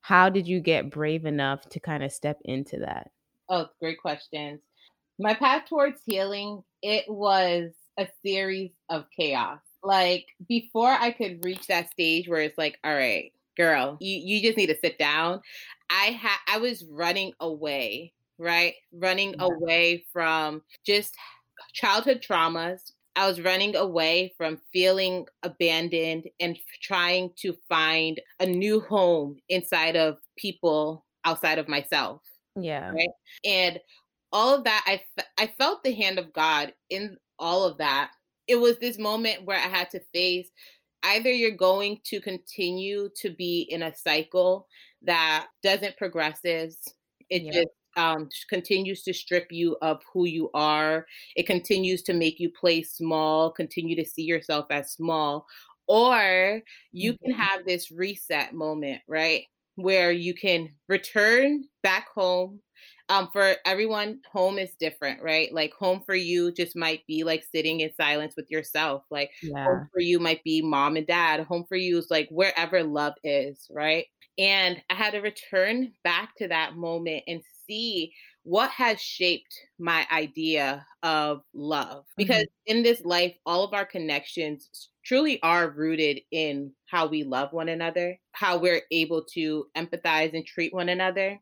how 0.02 0.30
did 0.30 0.48
you 0.48 0.60
get 0.62 0.90
brave 0.90 1.26
enough 1.26 1.68
to 1.70 1.80
kind 1.80 2.04
of 2.04 2.14
step 2.14 2.40
into 2.46 2.78
that? 2.80 3.12
Oh 3.50 3.68
great 3.80 4.00
questions. 4.00 4.62
My 5.20 5.34
path 5.34 5.68
towards 5.68 6.02
healing 6.06 6.64
it 6.82 7.06
was 7.08 7.72
a 7.98 8.08
series 8.26 8.72
of 8.90 9.06
chaos. 9.16 9.60
Like 9.84 10.26
before 10.48 10.90
I 10.90 11.12
could 11.12 11.44
reach 11.44 11.68
that 11.68 11.92
stage 11.92 12.28
where 12.28 12.42
it's 12.42 12.58
like, 12.58 12.78
all 12.84 12.94
right, 12.94 13.32
girl, 13.56 13.98
you, 14.00 14.18
you 14.18 14.42
just 14.42 14.58
need 14.58 14.68
to 14.68 14.78
sit 14.82 14.98
down. 14.98 15.42
I 15.90 16.06
had 16.12 16.38
I 16.48 16.58
was 16.58 16.86
running 16.90 17.34
away, 17.40 18.14
right? 18.38 18.76
Running 18.92 19.36
yeah. 19.38 19.46
away 19.46 20.06
from 20.12 20.62
just 20.86 21.16
childhood 21.74 22.24
traumas. 22.28 22.92
I 23.16 23.28
was 23.28 23.42
running 23.42 23.76
away 23.76 24.34
from 24.38 24.62
feeling 24.72 25.26
abandoned 25.42 26.30
and 26.40 26.58
trying 26.84 27.32
to 27.38 27.56
find 27.68 28.22
a 28.40 28.46
new 28.46 28.80
home 28.82 29.38
inside 29.50 29.96
of 29.96 30.18
people 30.38 31.04
outside 31.26 31.58
of 31.58 31.68
myself. 31.68 32.22
Yeah. 32.56 32.92
Right. 32.92 33.10
And 33.44 33.80
all 34.32 34.56
of 34.56 34.64
that 34.66 34.84
I, 34.86 35.02
I 35.38 35.54
felt 35.58 35.84
the 35.84 35.94
hand 35.94 36.20
of 36.20 36.34
god 36.34 36.74
in 36.90 37.18
all 37.40 37.64
of 37.64 37.78
that 37.78 38.12
it 38.48 38.56
was 38.56 38.78
this 38.78 38.98
moment 38.98 39.46
where 39.46 39.58
i 39.58 39.62
had 39.62 39.90
to 39.92 40.02
face 40.14 40.50
either 41.04 41.32
you're 41.32 41.52
going 41.52 42.00
to 42.06 42.20
continue 42.20 43.10
to 43.22 43.30
be 43.30 43.68
in 43.70 43.84
a 43.84 43.96
cycle 43.96 44.68
that 45.04 45.48
doesn't 45.64 45.98
progresses 45.98 46.78
it 47.30 47.44
yeah. 47.44 47.52
just 47.52 47.68
um, 47.96 48.30
continues 48.48 49.02
to 49.04 49.14
strip 49.14 49.48
you 49.50 49.76
of 49.82 50.02
who 50.14 50.26
you 50.26 50.52
are 50.54 51.08
it 51.36 51.48
continues 51.48 52.04
to 52.04 52.14
make 52.14 52.40
you 52.40 52.52
play 52.52 52.84
small 52.84 53.52
continue 53.52 53.96
to 53.96 54.06
see 54.06 54.22
yourself 54.22 54.68
as 54.70 54.92
small 54.92 55.48
or 55.88 56.62
you 56.92 57.14
mm-hmm. 57.14 57.32
can 57.32 57.34
have 57.34 57.66
this 57.66 57.92
reset 57.92 58.54
moment 58.54 59.02
right 59.08 59.46
where 59.76 60.12
you 60.12 60.34
can 60.34 60.70
return 60.88 61.64
back 61.82 62.08
home 62.14 62.60
um 63.10 63.30
for 63.32 63.56
everyone 63.66 64.20
home 64.32 64.58
is 64.58 64.76
different 64.80 65.22
right 65.22 65.54
like 65.54 65.74
home 65.74 66.02
for 66.06 66.16
you 66.16 66.52
just 66.52 66.76
might 66.76 67.06
be 67.08 67.24
like 67.24 67.44
sitting 67.54 67.80
in 67.80 67.90
silence 68.00 68.34
with 68.36 68.50
yourself 68.50 69.04
like 69.10 69.32
yeah. 69.42 69.64
home 69.64 69.90
for 69.94 70.00
you 70.00 70.20
might 70.20 70.44
be 70.44 70.62
mom 70.62 70.98
and 70.98 71.08
dad 71.08 71.42
home 71.42 71.66
for 71.68 71.78
you 71.78 71.98
is 71.98 72.08
like 72.10 72.28
wherever 72.30 72.84
love 72.84 73.14
is 73.24 73.68
right 73.72 74.06
and 74.38 74.82
i 74.90 74.94
had 74.94 75.12
to 75.12 75.20
return 75.20 75.92
back 76.04 76.36
to 76.36 76.48
that 76.48 76.76
moment 76.76 77.24
and 77.28 77.42
see 77.68 78.14
what 78.44 78.70
has 78.70 79.02
shaped 79.02 79.54
my 79.78 80.08
idea 80.10 80.86
of 81.04 81.42
love 81.54 82.06
because 82.16 82.44
mm-hmm. 82.44 82.78
in 82.78 82.84
this 82.84 83.04
life 83.04 83.36
all 83.46 83.64
of 83.64 83.74
our 83.74 83.86
connections 83.86 84.90
truly 85.04 85.42
are 85.44 85.70
rooted 85.70 86.22
in 86.32 86.72
how 86.86 87.08
we 87.08 87.24
love 87.24 87.52
one 87.52 87.68
another 87.68 88.18
how 88.32 88.58
we're 88.58 88.82
able 88.92 89.22
to 89.22 89.66
empathize 89.76 90.34
and 90.34 90.46
treat 90.46 90.74
one 90.74 90.88
another 90.88 91.38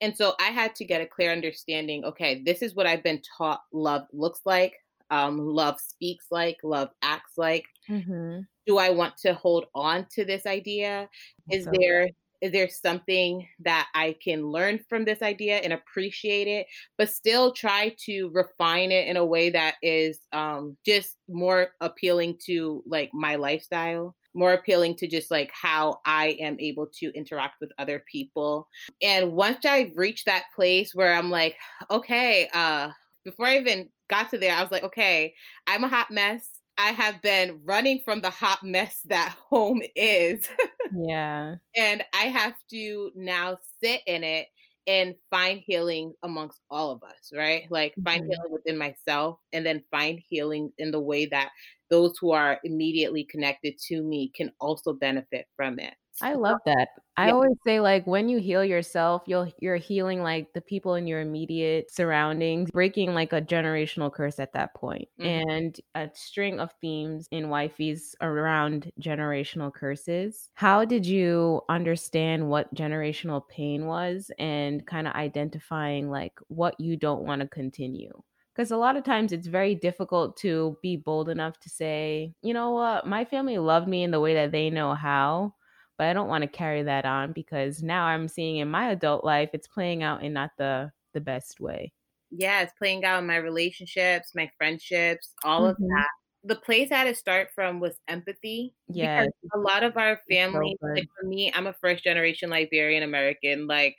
and 0.00 0.16
so 0.16 0.34
i 0.40 0.50
had 0.50 0.74
to 0.74 0.84
get 0.84 1.00
a 1.00 1.06
clear 1.06 1.32
understanding 1.32 2.04
okay 2.04 2.42
this 2.44 2.62
is 2.62 2.74
what 2.74 2.86
i've 2.86 3.02
been 3.02 3.20
taught 3.36 3.60
love 3.72 4.02
looks 4.12 4.40
like 4.44 4.74
um, 5.12 5.40
love 5.40 5.80
speaks 5.80 6.26
like 6.30 6.58
love 6.62 6.90
acts 7.02 7.32
like 7.36 7.64
mm-hmm. 7.88 8.42
do 8.66 8.78
i 8.78 8.90
want 8.90 9.16
to 9.16 9.34
hold 9.34 9.66
on 9.74 10.06
to 10.12 10.24
this 10.24 10.46
idea 10.46 11.08
is 11.50 11.64
so 11.64 11.72
there 11.74 12.08
is 12.40 12.52
there 12.52 12.68
something 12.68 13.46
that 13.60 13.88
I 13.94 14.16
can 14.22 14.46
learn 14.46 14.80
from 14.88 15.04
this 15.04 15.20
idea 15.22 15.58
and 15.58 15.72
appreciate 15.72 16.48
it, 16.48 16.66
but 16.96 17.10
still 17.10 17.52
try 17.52 17.94
to 18.06 18.30
refine 18.32 18.92
it 18.92 19.08
in 19.08 19.16
a 19.16 19.24
way 19.24 19.50
that 19.50 19.74
is 19.82 20.20
um, 20.32 20.76
just 20.84 21.16
more 21.28 21.68
appealing 21.80 22.38
to 22.46 22.82
like 22.86 23.10
my 23.12 23.36
lifestyle? 23.36 24.16
More 24.34 24.52
appealing 24.52 24.96
to 24.96 25.08
just 25.08 25.30
like 25.30 25.50
how 25.52 26.00
I 26.04 26.36
am 26.40 26.56
able 26.60 26.86
to 27.00 27.12
interact 27.14 27.56
with 27.60 27.72
other 27.78 28.02
people. 28.10 28.68
And 29.02 29.32
once 29.32 29.64
I've 29.64 29.96
reached 29.96 30.26
that 30.26 30.44
place 30.54 30.94
where 30.94 31.14
I'm 31.14 31.30
like, 31.30 31.56
okay, 31.90 32.48
uh, 32.52 32.90
before 33.24 33.46
I 33.46 33.58
even 33.58 33.88
got 34.08 34.30
to 34.30 34.38
there, 34.38 34.54
I 34.54 34.62
was 34.62 34.70
like, 34.70 34.84
okay, 34.84 35.34
I'm 35.66 35.84
a 35.84 35.88
hot 35.88 36.10
mess. 36.10 36.48
I 36.78 36.92
have 36.92 37.20
been 37.20 37.60
running 37.64 38.00
from 38.04 38.20
the 38.20 38.30
hot 38.30 38.62
mess 38.62 39.00
that 39.06 39.36
home 39.48 39.82
is. 39.94 40.48
yeah. 40.94 41.56
And 41.76 42.02
I 42.14 42.24
have 42.24 42.54
to 42.70 43.10
now 43.14 43.58
sit 43.82 44.00
in 44.06 44.24
it 44.24 44.46
and 44.90 45.14
find 45.30 45.60
healing 45.64 46.12
amongst 46.24 46.60
all 46.68 46.90
of 46.90 47.00
us, 47.04 47.30
right? 47.32 47.62
Like 47.70 47.94
find 48.02 48.22
mm-hmm. 48.22 48.32
healing 48.32 48.52
within 48.52 48.76
myself 48.76 49.38
and 49.52 49.64
then 49.64 49.84
find 49.88 50.20
healing 50.28 50.72
in 50.78 50.90
the 50.90 50.98
way 50.98 51.26
that 51.26 51.50
those 51.90 52.18
who 52.18 52.32
are 52.32 52.58
immediately 52.64 53.22
connected 53.22 53.78
to 53.86 54.02
me 54.02 54.32
can 54.34 54.50
also 54.58 54.92
benefit 54.92 55.46
from 55.54 55.78
it. 55.78 55.94
I 56.22 56.34
love 56.34 56.58
that. 56.66 56.88
I 57.16 57.26
yeah. 57.26 57.32
always 57.32 57.56
say 57.66 57.80
like 57.80 58.06
when 58.06 58.28
you 58.28 58.38
heal 58.38 58.64
yourself, 58.64 59.24
you'll 59.26 59.52
you're 59.58 59.76
healing 59.76 60.22
like 60.22 60.52
the 60.54 60.60
people 60.60 60.94
in 60.94 61.06
your 61.06 61.20
immediate 61.20 61.92
surroundings, 61.92 62.70
breaking 62.70 63.14
like 63.14 63.32
a 63.32 63.42
generational 63.42 64.12
curse 64.12 64.38
at 64.38 64.52
that 64.54 64.74
point. 64.74 65.08
Mm-hmm. 65.20 65.50
And 65.50 65.80
a 65.94 66.10
string 66.14 66.60
of 66.60 66.72
themes 66.80 67.28
in 67.30 67.50
wifey's 67.50 68.14
around 68.20 68.90
generational 69.00 69.72
curses. 69.72 70.48
How 70.54 70.84
did 70.84 71.04
you 71.04 71.60
understand 71.68 72.48
what 72.48 72.74
generational 72.74 73.46
pain 73.48 73.86
was 73.86 74.30
and 74.38 74.86
kind 74.86 75.06
of 75.06 75.14
identifying 75.14 76.10
like 76.10 76.38
what 76.48 76.78
you 76.80 76.96
don't 76.96 77.24
want 77.24 77.42
to 77.42 77.48
continue? 77.48 78.22
because 78.60 78.72
a 78.72 78.76
lot 78.76 78.96
of 78.96 79.04
times 79.04 79.32
it's 79.32 79.46
very 79.46 79.74
difficult 79.74 80.36
to 80.36 80.76
be 80.82 80.94
bold 80.94 81.30
enough 81.30 81.58
to 81.60 81.70
say, 81.70 82.34
you 82.42 82.52
know 82.52 82.72
what, 82.72 83.06
my 83.06 83.24
family 83.24 83.56
loved 83.56 83.88
me 83.88 84.02
in 84.02 84.10
the 84.10 84.20
way 84.20 84.34
that 84.34 84.52
they 84.52 84.68
know 84.68 84.92
how, 84.92 85.54
but 86.00 86.06
I 86.06 86.14
don't 86.14 86.28
want 86.28 86.40
to 86.40 86.48
carry 86.48 86.82
that 86.84 87.04
on 87.04 87.32
because 87.32 87.82
now 87.82 88.06
I'm 88.06 88.26
seeing 88.26 88.56
in 88.56 88.70
my 88.70 88.88
adult 88.88 89.22
life 89.22 89.50
it's 89.52 89.66
playing 89.66 90.02
out 90.02 90.22
in 90.22 90.32
not 90.32 90.50
the 90.56 90.90
the 91.12 91.20
best 91.20 91.60
way. 91.60 91.92
Yeah, 92.30 92.62
it's 92.62 92.72
playing 92.78 93.04
out 93.04 93.18
in 93.18 93.26
my 93.26 93.36
relationships, 93.36 94.30
my 94.34 94.50
friendships, 94.56 95.34
all 95.44 95.60
mm-hmm. 95.60 95.70
of 95.72 95.76
that. 95.76 96.08
The 96.44 96.56
place 96.56 96.90
I 96.90 96.96
had 96.96 97.04
to 97.04 97.14
start 97.14 97.50
from 97.54 97.80
was 97.80 97.98
empathy. 98.08 98.72
Yeah. 98.88 99.26
A 99.54 99.58
lot 99.58 99.82
of 99.82 99.98
our 99.98 100.18
family, 100.30 100.74
so 100.80 100.86
like 100.86 101.06
for 101.20 101.26
me, 101.26 101.52
I'm 101.54 101.66
a 101.66 101.74
first 101.74 102.02
generation 102.02 102.48
Liberian 102.48 103.02
American. 103.02 103.66
Like 103.66 103.94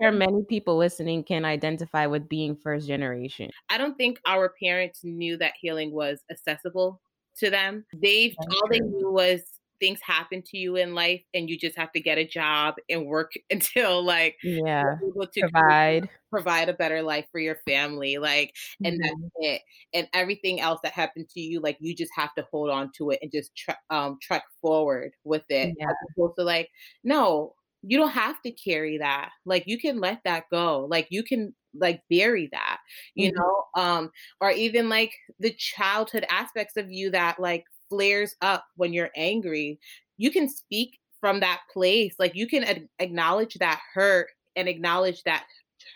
there 0.00 0.08
are 0.08 0.12
many 0.12 0.42
people 0.42 0.76
listening 0.76 1.22
can 1.22 1.44
identify 1.44 2.06
with 2.06 2.28
being 2.28 2.56
first 2.56 2.88
generation. 2.88 3.48
I 3.70 3.78
don't 3.78 3.96
think 3.96 4.18
our 4.26 4.52
parents 4.60 5.04
knew 5.04 5.36
that 5.36 5.52
healing 5.60 5.92
was 5.92 6.18
accessible 6.32 7.00
to 7.36 7.48
them. 7.48 7.84
They 7.92 8.34
all 8.40 8.68
they 8.68 8.80
knew 8.80 9.12
was 9.12 9.42
things 9.80 10.00
happen 10.02 10.42
to 10.42 10.58
you 10.58 10.76
in 10.76 10.94
life 10.94 11.22
and 11.34 11.48
you 11.48 11.58
just 11.58 11.76
have 11.76 11.92
to 11.92 12.00
get 12.00 12.18
a 12.18 12.26
job 12.26 12.74
and 12.88 13.06
work 13.06 13.32
until 13.50 14.04
like 14.04 14.36
yeah 14.42 14.96
able 15.06 15.26
to 15.26 15.40
provide 15.40 16.08
provide 16.30 16.68
a 16.68 16.74
better 16.74 17.02
life 17.02 17.26
for 17.32 17.40
your 17.40 17.56
family 17.66 18.18
like 18.18 18.54
and 18.84 19.00
mm-hmm. 19.00 19.22
that's 19.22 19.32
it 19.36 19.62
and 19.94 20.08
everything 20.12 20.60
else 20.60 20.80
that 20.82 20.92
happened 20.92 21.28
to 21.28 21.40
you 21.40 21.60
like 21.60 21.76
you 21.80 21.94
just 21.94 22.12
have 22.14 22.34
to 22.34 22.46
hold 22.50 22.70
on 22.70 22.90
to 22.96 23.10
it 23.10 23.18
and 23.22 23.32
just 23.32 23.54
tr- 23.56 23.70
um 23.90 24.18
trek 24.20 24.42
forward 24.60 25.12
with 25.24 25.44
it 25.48 25.74
yeah. 25.78 25.86
as 25.86 25.94
opposed 26.10 26.34
to 26.38 26.44
like 26.44 26.68
no 27.04 27.54
you 27.82 27.96
don't 27.96 28.10
have 28.10 28.40
to 28.42 28.50
carry 28.50 28.98
that 28.98 29.30
like 29.46 29.64
you 29.66 29.78
can 29.78 30.00
let 30.00 30.20
that 30.24 30.44
go 30.50 30.86
like 30.90 31.06
you 31.10 31.22
can 31.22 31.54
like 31.78 32.02
bury 32.10 32.48
that 32.50 32.78
you 33.14 33.30
mm-hmm. 33.30 33.38
know 33.38 33.82
um 33.82 34.10
or 34.40 34.50
even 34.50 34.88
like 34.88 35.12
the 35.38 35.52
childhood 35.52 36.26
aspects 36.30 36.76
of 36.76 36.90
you 36.90 37.10
that 37.10 37.38
like 37.38 37.64
flares 37.88 38.36
up 38.42 38.64
when 38.76 38.92
you're 38.92 39.10
angry, 39.16 39.78
you 40.16 40.30
can 40.30 40.48
speak 40.48 40.98
from 41.20 41.40
that 41.40 41.60
place. 41.72 42.14
Like 42.18 42.34
you 42.34 42.46
can 42.46 42.64
ad- 42.64 42.88
acknowledge 42.98 43.54
that 43.54 43.80
hurt 43.94 44.28
and 44.56 44.68
acknowledge 44.68 45.22
that 45.24 45.44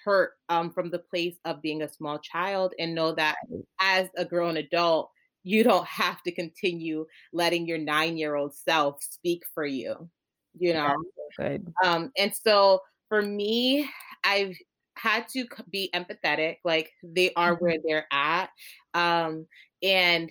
hurt 0.04 0.32
um, 0.48 0.70
from 0.70 0.90
the 0.90 0.98
place 0.98 1.36
of 1.44 1.62
being 1.62 1.82
a 1.82 1.92
small 1.92 2.18
child 2.18 2.72
and 2.78 2.94
know 2.94 3.12
that 3.14 3.36
as 3.80 4.08
a 4.16 4.24
grown 4.24 4.56
adult, 4.56 5.10
you 5.44 5.64
don't 5.64 5.86
have 5.86 6.22
to 6.22 6.32
continue 6.32 7.06
letting 7.32 7.66
your 7.66 7.78
nine 7.78 8.16
year 8.16 8.36
old 8.36 8.54
self 8.54 9.02
speak 9.02 9.42
for 9.54 9.66
you, 9.66 10.08
you 10.58 10.72
know? 10.72 10.94
good. 11.36 11.72
Um, 11.84 12.12
and 12.16 12.32
so 12.34 12.80
for 13.08 13.22
me, 13.22 13.88
I've 14.24 14.56
had 14.96 15.26
to 15.28 15.46
be 15.70 15.90
empathetic, 15.94 16.56
like 16.64 16.90
they 17.02 17.32
are 17.34 17.54
mm-hmm. 17.54 17.64
where 17.64 17.76
they're 17.84 18.06
at. 18.12 18.50
Um, 18.94 19.46
and 19.82 20.30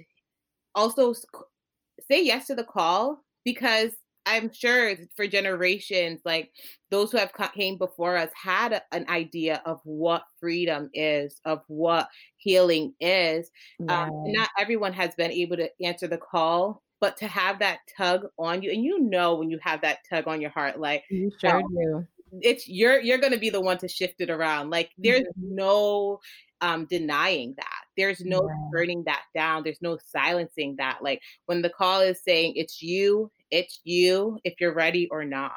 also 0.75 1.13
say 2.10 2.24
yes 2.24 2.48
to 2.48 2.55
the 2.55 2.63
call 2.63 3.24
because 3.43 3.91
I'm 4.25 4.51
sure 4.53 4.96
for 5.15 5.27
generations, 5.27 6.22
like 6.25 6.51
those 6.89 7.12
who 7.12 7.17
have 7.17 7.34
came 7.53 7.77
before 7.77 8.17
us 8.17 8.29
had 8.36 8.74
a, 8.74 8.81
an 8.91 9.05
idea 9.10 9.62
of 9.65 9.79
what 9.84 10.24
freedom 10.39 10.89
is, 10.93 11.41
of 11.46 11.62
what 11.67 12.08
healing 12.38 12.93
is. 13.00 13.50
Um, 13.89 14.10
not 14.27 14.50
everyone 14.60 14.93
has 14.93 15.15
been 15.15 15.31
able 15.31 15.58
to 15.58 15.70
answer 15.84 16.08
the 16.08 16.17
call, 16.17 16.84
but 17.00 17.17
to 17.17 17.27
have 17.27 17.60
that 17.60 17.79
tug 17.98 18.27
on 18.38 18.62
you, 18.62 18.72
and 18.72 18.84
you 18.84 19.00
know 19.00 19.36
when 19.36 19.50
you 19.50 19.60
have 19.62 19.81
that 19.81 20.00
tug 20.08 20.27
on 20.27 20.39
your 20.39 20.51
heart, 20.51 20.79
like 20.79 21.03
you 21.10 21.31
sure 21.39 21.62
do. 21.62 22.05
It's 22.41 22.70
you're 22.70 23.01
you're 23.01 23.17
going 23.17 23.34
to 23.34 23.39
be 23.39 23.50
the 23.50 23.60
one 23.60 23.79
to 23.79 23.88
shift 23.88 24.22
it 24.22 24.29
around. 24.29 24.70
Like 24.70 24.91
there's 24.98 25.22
mm-hmm. 25.22 25.55
no 25.55 26.20
um, 26.62 26.86
denying 26.86 27.55
that. 27.58 27.80
There's 27.98 28.21
no 28.21 28.48
yeah. 28.48 28.69
turning 28.74 29.03
that 29.05 29.24
down. 29.36 29.63
There's 29.63 29.81
no 29.81 29.98
silencing 30.05 30.75
that. 30.77 31.00
Like 31.01 31.21
when 31.45 31.62
the 31.62 31.69
call 31.69 32.01
is 32.01 32.24
saying 32.24 32.53
it's 32.55 32.81
you, 32.81 33.31
it's 33.50 33.79
you 33.83 34.39
if 34.43 34.55
you're 34.60 34.74
ready 34.74 35.07
or 35.12 35.24
not. 35.24 35.53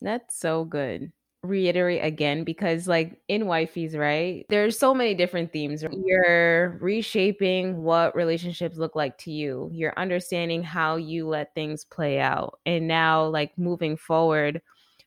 That's 0.00 0.38
so 0.38 0.64
good. 0.64 1.12
Reiterate 1.42 2.04
again 2.04 2.44
because, 2.44 2.88
like 2.88 3.20
in 3.28 3.42
wifeys, 3.44 3.96
right? 3.96 4.44
There's 4.48 4.78
so 4.78 4.92
many 4.92 5.14
different 5.14 5.52
themes. 5.52 5.84
You're 5.90 6.76
reshaping 6.80 7.82
what 7.82 8.16
relationships 8.16 8.78
look 8.78 8.96
like 8.96 9.16
to 9.18 9.30
you. 9.30 9.70
You're 9.72 9.94
understanding 9.96 10.62
how 10.62 10.96
you 10.96 11.28
let 11.28 11.54
things 11.54 11.84
play 11.84 12.18
out. 12.18 12.58
And 12.66 12.88
now, 12.88 13.26
like 13.26 13.56
moving 13.56 13.96
forward, 13.96 14.60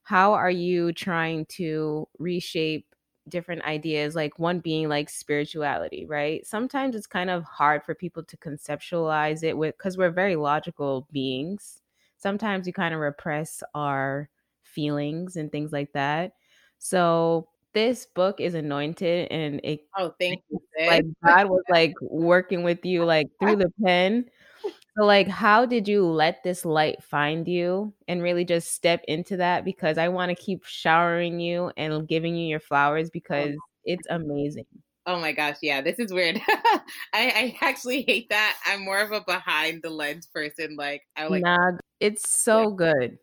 how 0.03 0.33
are 0.33 0.51
you 0.51 0.93
trying 0.93 1.45
to 1.57 2.07
reshape 2.17 2.88
different 3.29 3.63
ideas 3.63 4.15
like 4.15 4.39
one 4.39 4.59
being 4.59 4.89
like 4.89 5.09
spirituality 5.09 6.05
right? 6.05 6.45
Sometimes 6.45 6.95
it's 6.95 7.07
kind 7.07 7.29
of 7.29 7.43
hard 7.43 7.83
for 7.83 7.95
people 7.95 8.23
to 8.23 8.37
conceptualize 8.37 9.43
it 9.43 9.57
with 9.57 9.77
because 9.77 9.97
we're 9.97 10.11
very 10.11 10.35
logical 10.35 11.07
beings. 11.11 11.81
Sometimes 12.17 12.65
we 12.65 12.71
kind 12.71 12.93
of 12.93 12.99
repress 12.99 13.63
our 13.73 14.29
feelings 14.63 15.35
and 15.35 15.51
things 15.51 15.71
like 15.71 15.93
that. 15.93 16.33
So 16.77 17.47
this 17.73 18.05
book 18.05 18.39
is 18.39 18.55
anointed 18.55 19.27
and 19.31 19.61
it 19.63 19.81
oh 19.97 20.13
thank 20.19 20.43
you 20.49 20.59
like 20.87 21.03
god 21.23 21.47
was 21.47 21.61
like 21.69 21.93
working 22.01 22.63
with 22.63 22.83
you 22.83 23.05
like 23.05 23.27
through 23.39 23.55
the 23.55 23.71
pen 23.83 24.25
so, 24.99 25.05
like, 25.05 25.27
how 25.29 25.65
did 25.65 25.87
you 25.87 26.05
let 26.05 26.43
this 26.43 26.65
light 26.65 27.01
find 27.01 27.47
you 27.47 27.93
and 28.07 28.21
really 28.21 28.43
just 28.43 28.73
step 28.73 29.01
into 29.07 29.37
that? 29.37 29.63
Because 29.63 29.97
I 29.97 30.09
want 30.09 30.29
to 30.29 30.35
keep 30.35 30.65
showering 30.65 31.39
you 31.39 31.71
and 31.77 32.05
giving 32.05 32.35
you 32.35 32.47
your 32.47 32.59
flowers 32.59 33.07
oh, 33.07 33.11
because 33.13 33.55
it's 33.85 34.05
amazing. 34.09 34.65
Oh 35.05 35.19
my 35.19 35.31
gosh, 35.31 35.55
yeah, 35.61 35.79
this 35.81 35.99
is 35.99 36.11
weird. 36.11 36.41
I, 36.47 36.83
I 37.13 37.57
actually 37.61 38.03
hate 38.03 38.29
that. 38.29 38.57
I'm 38.65 38.83
more 38.83 38.99
of 38.99 39.13
a 39.13 39.21
behind 39.21 39.83
the 39.83 39.89
lens 39.89 40.27
person. 40.27 40.75
Like, 40.75 41.03
I 41.15 41.27
like. 41.27 41.43
Nah, 41.43 41.71
it's 42.01 42.29
so 42.29 42.69
yeah. 42.69 42.75
good. 42.75 43.17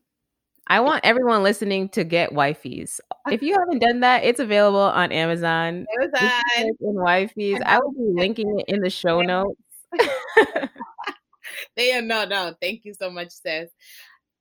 I 0.69 0.81
want 0.81 1.05
everyone 1.05 1.43
listening 1.43 1.91
to 1.91 2.05
get 2.05 2.31
wifeys. 2.31 2.99
If 3.31 3.43
you 3.43 3.55
haven't 3.57 3.81
done 3.81 4.01
that, 4.01 4.25
it's 4.25 4.41
available 4.41 4.81
on 4.81 5.13
Amazon. 5.13 5.87
Amazon 6.01 6.43
and 6.81 6.97
wifeys. 6.97 7.63
I 7.65 7.79
will 7.79 7.93
be 7.93 8.21
linking 8.21 8.59
it 8.59 8.65
in 8.67 8.81
the 8.81 8.91
show 8.91 9.21
notes. 9.21 9.61
they 11.77 11.93
are 11.93 12.03
no, 12.03 12.25
no. 12.25 12.55
Thank 12.61 12.85
you 12.85 12.95
so 12.95 13.11
much, 13.11 13.31
sis. 13.31 13.71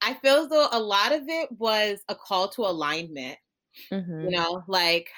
I 0.01 0.13
feel 0.15 0.43
as 0.43 0.49
though 0.49 0.67
a 0.71 0.79
lot 0.79 1.13
of 1.13 1.23
it 1.27 1.51
was 1.51 1.99
a 2.09 2.15
call 2.15 2.49
to 2.49 2.61
alignment. 2.61 3.37
Mm-hmm. 3.91 4.25
You 4.25 4.29
know, 4.31 4.63
like 4.67 5.09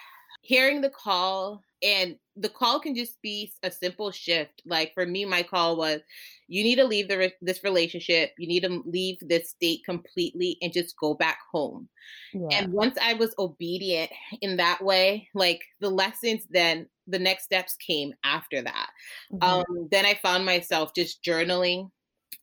hearing 0.41 0.82
the 0.82 0.89
call 0.89 1.62
and 1.84 2.17
the 2.36 2.50
call 2.50 2.79
can 2.79 2.96
just 2.96 3.22
be 3.22 3.51
a 3.63 3.70
simple 3.70 4.12
shift 4.12 4.62
like 4.65 4.94
for 4.94 5.06
me 5.06 5.25
my 5.25 5.44
call 5.44 5.77
was 5.77 6.01
you 6.48 6.63
need 6.63 6.75
to 6.75 6.86
leave 6.86 7.08
the 7.08 7.32
this 7.42 7.63
relationship 7.63 8.32
you 8.38 8.48
need 8.48 8.63
to 8.63 8.82
leave 8.86 9.18
this 9.22 9.50
state 9.50 9.82
completely 9.86 10.58
and 10.62 10.74
just 10.74 10.98
go 10.98 11.13
back 11.13 11.39
home 11.51 11.88
yeah. 12.34 12.48
and 12.51 12.74
once 12.74 12.98
i 13.01 13.13
was 13.13 13.34
obedient 13.39 14.10
in 14.42 14.58
that 14.58 14.82
way 14.82 15.27
like 15.34 15.62
the 15.80 15.89
lessons 15.89 16.44
then 16.50 16.88
the 17.08 17.20
next 17.20 17.44
steps 17.44 17.75
came 17.75 18.13
after 18.24 18.62
that 18.62 18.89
mm-hmm. 19.32 19.44
um 19.44 19.88
then 19.92 20.06
i 20.06 20.13
found 20.16 20.46
myself 20.46 20.94
just 20.96 21.24
journaling 21.24 21.89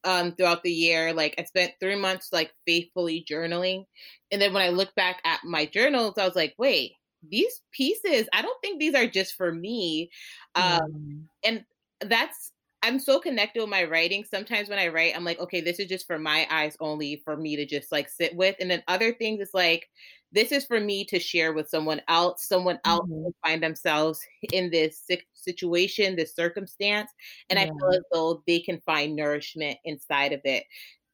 um 0.05 0.33
throughout 0.33 0.63
the 0.63 0.73
year 0.73 1.13
like 1.13 1.35
i 1.39 1.45
spent 1.45 1.73
three 1.81 1.97
months 1.97 2.29
like 2.33 2.53
faithfully 2.67 3.25
journaling 3.29 3.85
and 4.31 4.41
then 4.41 4.53
when 4.53 4.63
i 4.63 4.69
look 4.69 4.95
back 4.95 5.21
at 5.25 5.41
my 5.45 5.65
journals 5.67 6.15
i 6.19 6.27
was 6.27 6.37
like 6.37 6.55
wait 6.59 6.93
these 7.31 7.61
pieces, 7.73 8.29
I 8.33 8.43
don't 8.43 8.61
think 8.61 8.79
these 8.79 8.95
are 8.95 9.07
just 9.07 9.35
for 9.35 9.53
me. 9.53 10.11
Um, 10.55 10.81
mm. 10.81 11.23
And 11.45 11.65
that's, 12.01 12.53
I'm 12.85 13.01
so 13.01 13.19
connected 13.19 13.61
with 13.61 13.71
my 13.71 13.85
writing. 13.85 14.25
Sometimes 14.25 14.69
when 14.69 14.79
I 14.79 14.89
write, 14.89 15.17
I'm 15.17 15.25
like, 15.25 15.41
okay, 15.41 15.63
this 15.63 15.79
is 15.79 15.89
just 15.89 16.07
for 16.07 16.19
my 16.19 16.47
eyes 16.51 16.77
only, 16.81 17.23
for 17.25 17.35
me 17.35 17.57
to 17.57 17.65
just 17.65 17.91
like 17.91 18.11
sit 18.11 18.37
with. 18.37 18.57
And 18.61 18.71
then 18.71 18.83
other 18.89 19.15
things, 19.15 19.41
it's 19.41 19.55
like, 19.55 19.89
this 20.33 20.53
is 20.53 20.67
for 20.67 20.79
me 20.79 21.07
to 21.07 21.19
share 21.19 21.55
with 21.55 21.71
someone 21.71 22.03
else. 22.09 22.47
Someone 22.47 22.79
else 22.85 23.09
mm-hmm. 23.09 23.23
will 23.23 23.35
find 23.43 23.63
themselves 23.63 24.21
in 24.53 24.71
this 24.71 25.03
situation, 25.33 26.15
this 26.15 26.37
circumstance. 26.37 27.11
And 27.49 27.59
yeah. 27.59 27.65
I 27.65 27.69
feel 27.69 27.91
as 27.95 28.05
though 28.13 28.43
they 28.47 28.61
can 28.61 28.83
find 28.85 29.17
nourishment 29.17 29.79
inside 29.87 30.35
of 30.35 30.43
it. 30.45 30.65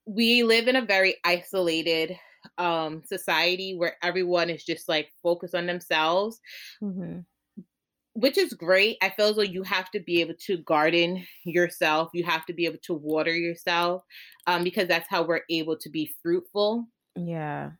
We 0.07 0.43
live 0.43 0.67
in 0.67 0.75
a 0.75 0.85
very 0.85 1.19
isolated 1.25 2.19
um, 2.59 3.03
society 3.05 3.77
where 3.77 3.97
everyone 4.03 4.51
is 4.51 4.65
just 4.65 4.89
like 4.89 5.13
focused 5.23 5.55
on 5.55 5.67
themselves. 5.67 6.41
Mm-hmm. 6.83 7.21
Which 8.21 8.37
is 8.37 8.53
great. 8.53 8.99
I 9.03 9.09
feel 9.11 9.29
as 9.29 9.37
though 9.37 9.43
you 9.43 9.63
have 9.63 9.91
to 9.93 10.01
be 10.01 10.21
able 10.21 10.35
to 10.47 10.59
garden 10.59 11.25
yourself. 11.45 12.11
You 12.13 12.25
have 12.25 12.45
to 12.47 12.53
be 12.53 12.67
able 12.67 12.79
to 12.83 12.95
water 12.95 13.35
yourself 13.35 14.03
um, 14.47 14.63
because 14.63 14.89
that's 14.89 15.09
how 15.09 15.23
we're 15.23 15.41
able 15.49 15.77
to 15.79 15.89
be 15.89 16.13
fruitful. 16.23 16.87
Yeah. 17.17 17.71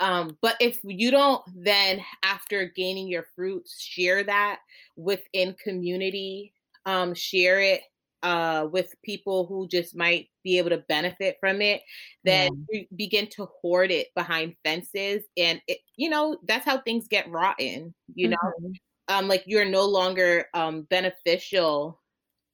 Um, 0.00 0.36
but 0.42 0.56
if 0.60 0.78
you 0.82 1.10
don't 1.10 1.42
then, 1.54 2.00
after 2.22 2.70
gaining 2.74 3.08
your 3.08 3.26
fruits, 3.34 3.80
share 3.80 4.24
that 4.24 4.58
within 4.96 5.54
community, 5.62 6.52
um, 6.84 7.14
share 7.14 7.60
it 7.60 7.82
uh, 8.22 8.66
with 8.70 8.94
people 9.04 9.46
who 9.46 9.68
just 9.68 9.96
might 9.96 10.28
be 10.42 10.58
able 10.58 10.70
to 10.70 10.84
benefit 10.88 11.36
from 11.38 11.62
it, 11.62 11.82
then 12.24 12.50
yeah. 12.70 12.80
you 12.80 12.86
begin 12.96 13.28
to 13.28 13.46
hoard 13.60 13.90
it 13.90 14.08
behind 14.16 14.56
fences. 14.64 15.22
And, 15.36 15.62
it, 15.68 15.78
you 15.96 16.10
know, 16.10 16.36
that's 16.46 16.64
how 16.64 16.80
things 16.80 17.06
get 17.08 17.30
rotten, 17.30 17.94
you 18.14 18.28
mm-hmm. 18.28 18.64
know? 18.64 18.72
Um, 19.08 19.28
like 19.28 19.44
you're 19.46 19.64
no 19.64 19.86
longer 19.86 20.46
um, 20.54 20.82
beneficial 20.82 22.00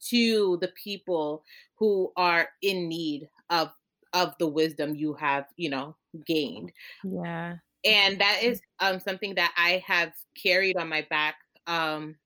to 0.09 0.59
the 0.61 0.73
people 0.83 1.45
who 1.79 2.13
are 2.17 2.49
in 2.61 2.89
need 2.89 3.29
of 3.51 3.71
of 4.13 4.35
the 4.39 4.47
wisdom 4.47 4.95
you 4.95 5.15
have 5.15 5.47
you 5.57 5.71
know 5.71 5.97
gained 6.27 6.73
yeah 7.05 7.57
and 7.85 8.21
that 8.21 8.41
is 8.43 8.61
um, 8.81 9.01
something 9.01 9.35
that 9.35 9.55
i 9.57 9.83
have 9.87 10.13
carried 10.41 10.77
on 10.77 10.89
my 10.89 11.07
back 11.09 11.37
um, 11.67 12.17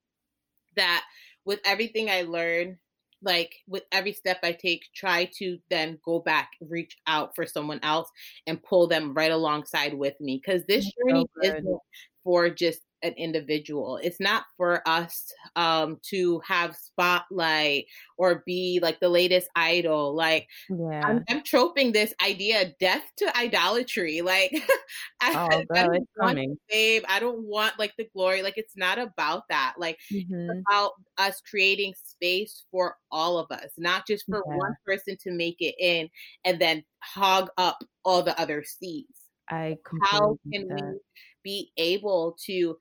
that 0.76 1.04
with 1.44 1.60
everything 1.64 2.10
i 2.10 2.22
learned 2.22 2.76
like 3.22 3.54
with 3.66 3.82
every 3.92 4.12
step 4.12 4.38
I 4.42 4.52
take, 4.52 4.84
try 4.94 5.24
to 5.38 5.58
then 5.70 5.98
go 6.04 6.20
back, 6.20 6.50
reach 6.60 6.98
out 7.06 7.34
for 7.34 7.46
someone 7.46 7.80
else 7.82 8.10
and 8.46 8.62
pull 8.62 8.86
them 8.86 9.14
right 9.14 9.32
alongside 9.32 9.94
with 9.94 10.20
me. 10.20 10.38
Cause 10.38 10.64
this 10.68 10.84
journey 10.84 11.26
so 11.34 11.42
isn't 11.42 11.80
for 12.22 12.50
just 12.50 12.82
an 13.02 13.12
individual. 13.16 13.98
It's 14.02 14.20
not 14.20 14.44
for 14.56 14.86
us 14.86 15.32
um, 15.54 15.98
to 16.10 16.40
have 16.46 16.76
spotlight 16.76 17.86
or 18.18 18.42
be 18.46 18.80
like 18.82 19.00
the 19.00 19.08
latest 19.08 19.48
idol. 19.54 20.14
Like 20.14 20.48
yeah. 20.68 21.02
I'm, 21.04 21.24
I'm 21.28 21.42
troping 21.42 21.92
this 21.92 22.14
idea 22.24 22.72
death 22.80 23.02
to 23.18 23.36
idolatry. 23.36 24.22
Like 24.22 24.52
I, 25.20 25.34
oh, 25.34 25.62
I, 25.74 25.82
don't 25.82 26.08
want 26.16 26.58
fame. 26.70 27.02
I 27.08 27.20
don't 27.20 27.42
want 27.42 27.78
like 27.78 27.94
the 27.96 28.08
glory. 28.14 28.42
Like 28.42 28.56
it's 28.56 28.76
not 28.76 28.98
about 28.98 29.44
that. 29.50 29.74
Like 29.78 29.98
mm-hmm. 30.12 30.50
it's 30.50 30.62
about 30.68 30.92
us 31.18 31.40
creating 31.48 31.94
space 32.02 32.64
for 32.70 32.96
all 33.10 33.38
of 33.38 33.50
us, 33.50 33.70
not 33.76 34.06
just 34.06 34.24
for 34.26 34.42
yeah. 34.48 34.56
one 34.56 34.76
person 34.84 35.16
to 35.22 35.30
make 35.32 35.56
it 35.60 35.74
in 35.78 36.08
and 36.44 36.60
then 36.60 36.82
hog 37.00 37.48
up 37.58 37.78
all 38.04 38.22
the 38.22 38.38
other 38.40 38.64
seats. 38.64 39.20
I 39.48 39.76
how 40.02 40.38
can 40.52 40.68
we 40.68 40.82
be 41.46 41.70
able 41.76 42.36
to 42.44 42.76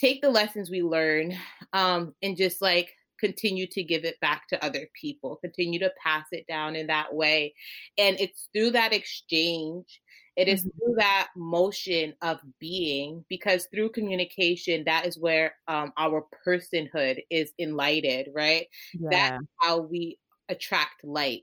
take 0.00 0.22
the 0.22 0.30
lessons 0.30 0.70
we 0.70 0.82
learn 0.82 1.34
um, 1.72 2.14
and 2.22 2.36
just 2.36 2.62
like 2.62 2.94
continue 3.18 3.66
to 3.66 3.82
give 3.82 4.04
it 4.04 4.20
back 4.20 4.46
to 4.46 4.64
other 4.64 4.88
people, 4.98 5.36
continue 5.36 5.80
to 5.80 5.90
pass 6.00 6.26
it 6.30 6.46
down 6.46 6.76
in 6.76 6.86
that 6.86 7.12
way. 7.12 7.52
And 7.98 8.16
it's 8.20 8.48
through 8.52 8.70
that 8.72 8.92
exchange, 8.92 10.00
it 10.36 10.46
is 10.46 10.60
mm-hmm. 10.60 10.68
through 10.78 10.94
that 10.98 11.28
motion 11.34 12.14
of 12.22 12.38
being, 12.60 13.24
because 13.28 13.66
through 13.72 13.90
communication, 13.90 14.84
that 14.84 15.06
is 15.06 15.18
where 15.18 15.56
um, 15.66 15.92
our 15.96 16.26
personhood 16.46 17.18
is 17.28 17.52
enlightened, 17.58 18.28
right? 18.34 18.66
Yeah. 18.94 19.08
That's 19.10 19.44
how 19.60 19.80
we 19.80 20.18
attract 20.48 21.02
light. 21.02 21.42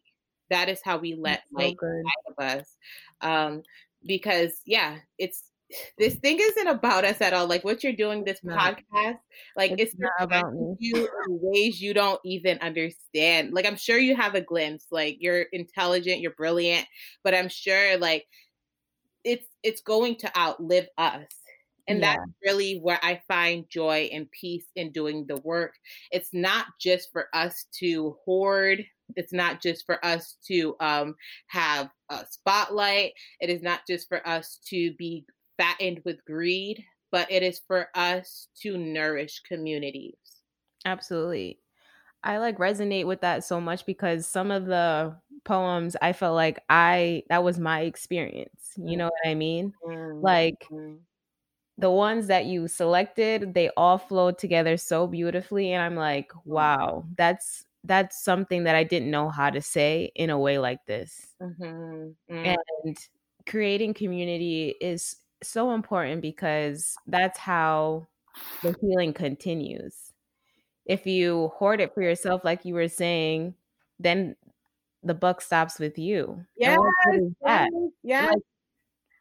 That 0.50 0.70
is 0.70 0.80
how 0.86 1.00
we 1.00 1.16
let 1.16 1.42
That's 1.52 1.66
light 1.66 1.78
so 1.82 1.88
out 1.88 2.34
of 2.38 2.60
us. 2.60 2.78
Um, 3.20 3.64
because 4.06 4.52
yeah, 4.66 4.98
it's 5.18 5.50
this 5.98 6.16
thing 6.16 6.38
isn't 6.40 6.68
about 6.68 7.06
us 7.06 7.22
at 7.22 7.34
all. 7.34 7.48
Like 7.48 7.64
what 7.64 7.84
you're 7.84 7.94
doing 7.94 8.24
this 8.24 8.40
no. 8.44 8.56
podcast, 8.56 9.20
like 9.56 9.72
it's, 9.72 9.94
it's 9.94 9.96
not 9.98 10.12
about 10.20 10.54
you 10.80 10.96
in 10.96 11.40
ways 11.42 11.82
you 11.82 11.94
don't 11.94 12.20
even 12.24 12.58
understand. 12.60 13.54
Like 13.54 13.66
I'm 13.66 13.76
sure 13.76 13.98
you 13.98 14.16
have 14.16 14.36
a 14.36 14.42
glimpse. 14.42 14.88
Like 14.92 15.18
you're 15.20 15.44
intelligent, 15.54 16.22
you're 16.22 16.32
brilliant, 16.32 16.86
but 17.24 17.34
I'm 17.34 17.50
sure 17.50 17.98
like 17.98 18.26
it's 19.24 19.48
it's 19.64 19.82
going 19.82 20.18
to 20.18 20.38
outlive 20.38 20.88
us. 20.98 21.28
And 21.88 22.00
yeah. 22.00 22.14
that's 22.14 22.32
really 22.46 22.78
where 22.78 23.00
I 23.04 23.22
find 23.28 23.70
joy 23.70 24.10
and 24.14 24.32
peace 24.32 24.68
in 24.78 24.94
doing 24.94 25.26
the 25.28 25.36
work. 25.42 25.74
It's 26.12 26.30
not 26.32 26.68
just 26.80 27.12
for 27.12 27.28
us 27.34 27.66
to 27.80 28.16
hoard 28.24 28.86
it's 29.16 29.34
not 29.34 29.62
just 29.62 29.86
for 29.86 30.04
us 30.06 30.38
to 30.48 30.76
um, 30.80 31.16
have 31.48 31.90
a 32.10 32.26
spotlight. 32.30 33.14
It 33.40 33.50
is 33.50 33.62
not 33.62 33.82
just 33.88 34.08
for 34.08 34.26
us 34.28 34.60
to 34.70 34.94
be 34.94 35.26
fattened 35.58 36.02
with 36.06 36.24
greed, 36.26 36.84
but 37.12 37.32
it 37.32 37.44
is 37.44 37.62
for 37.68 37.90
us 37.96 38.48
to 38.62 38.78
nourish 38.78 39.42
communities. 39.42 40.16
Absolutely. 40.86 41.60
I 42.24 42.38
like 42.38 42.58
resonate 42.58 43.06
with 43.06 43.22
that 43.22 43.44
so 43.44 43.60
much 43.60 43.86
because 43.86 44.28
some 44.28 44.50
of 44.50 44.66
the 44.66 45.16
poems 45.44 45.98
I 46.02 46.14
felt 46.14 46.36
like 46.36 46.64
I 46.70 47.24
that 47.30 47.44
was 47.44 47.60
my 47.60 47.82
experience. 47.82 48.72
You 48.78 48.98
know 48.98 49.06
what 49.06 49.30
I 49.30 49.36
mean? 49.36 49.74
Mm-hmm. 49.86 50.22
Like 50.22 50.68
the 51.78 51.92
ones 51.92 52.28
that 52.28 52.46
you 52.46 52.68
selected, 52.68 53.54
they 53.54 53.70
all 53.76 53.98
flowed 53.98 54.38
together 54.38 54.78
so 54.78 55.06
beautifully 55.06 55.74
and 55.74 55.84
I'm 55.84 55.96
like, 55.96 56.32
wow, 56.46 57.06
that's 57.18 57.66
that's 57.84 58.24
something 58.24 58.64
that 58.64 58.76
I 58.76 58.86
didn't 58.86 59.12
know 59.12 59.30
how 59.30 59.50
to 59.50 59.62
say 59.62 60.12
in 60.16 60.30
a 60.30 60.40
way 60.40 60.58
like 60.58 60.86
this. 60.86 61.36
Mm-hmm. 61.42 62.34
Mm. 62.34 62.58
And 62.86 62.98
creating 63.46 63.94
community 63.94 64.76
is 64.80 65.18
so 65.50 65.74
important 65.74 66.22
because 66.22 66.96
that's 67.08 67.40
how 67.40 68.08
the 68.62 68.76
healing 68.82 69.14
continues. 69.14 69.96
If 70.86 71.06
you 71.06 71.52
hoard 71.56 71.80
it 71.80 71.94
for 71.94 72.02
yourself, 72.02 72.44
like 72.44 72.66
you 72.66 72.74
were 72.74 72.90
saying, 72.90 73.56
then 74.00 74.36
the 75.04 75.14
buck 75.14 75.42
stops 75.42 75.80
with 75.80 75.98
you. 75.98 76.46
Yeah. 76.58 76.78
Yeah. 78.04 78.28
Like, 78.28 78.38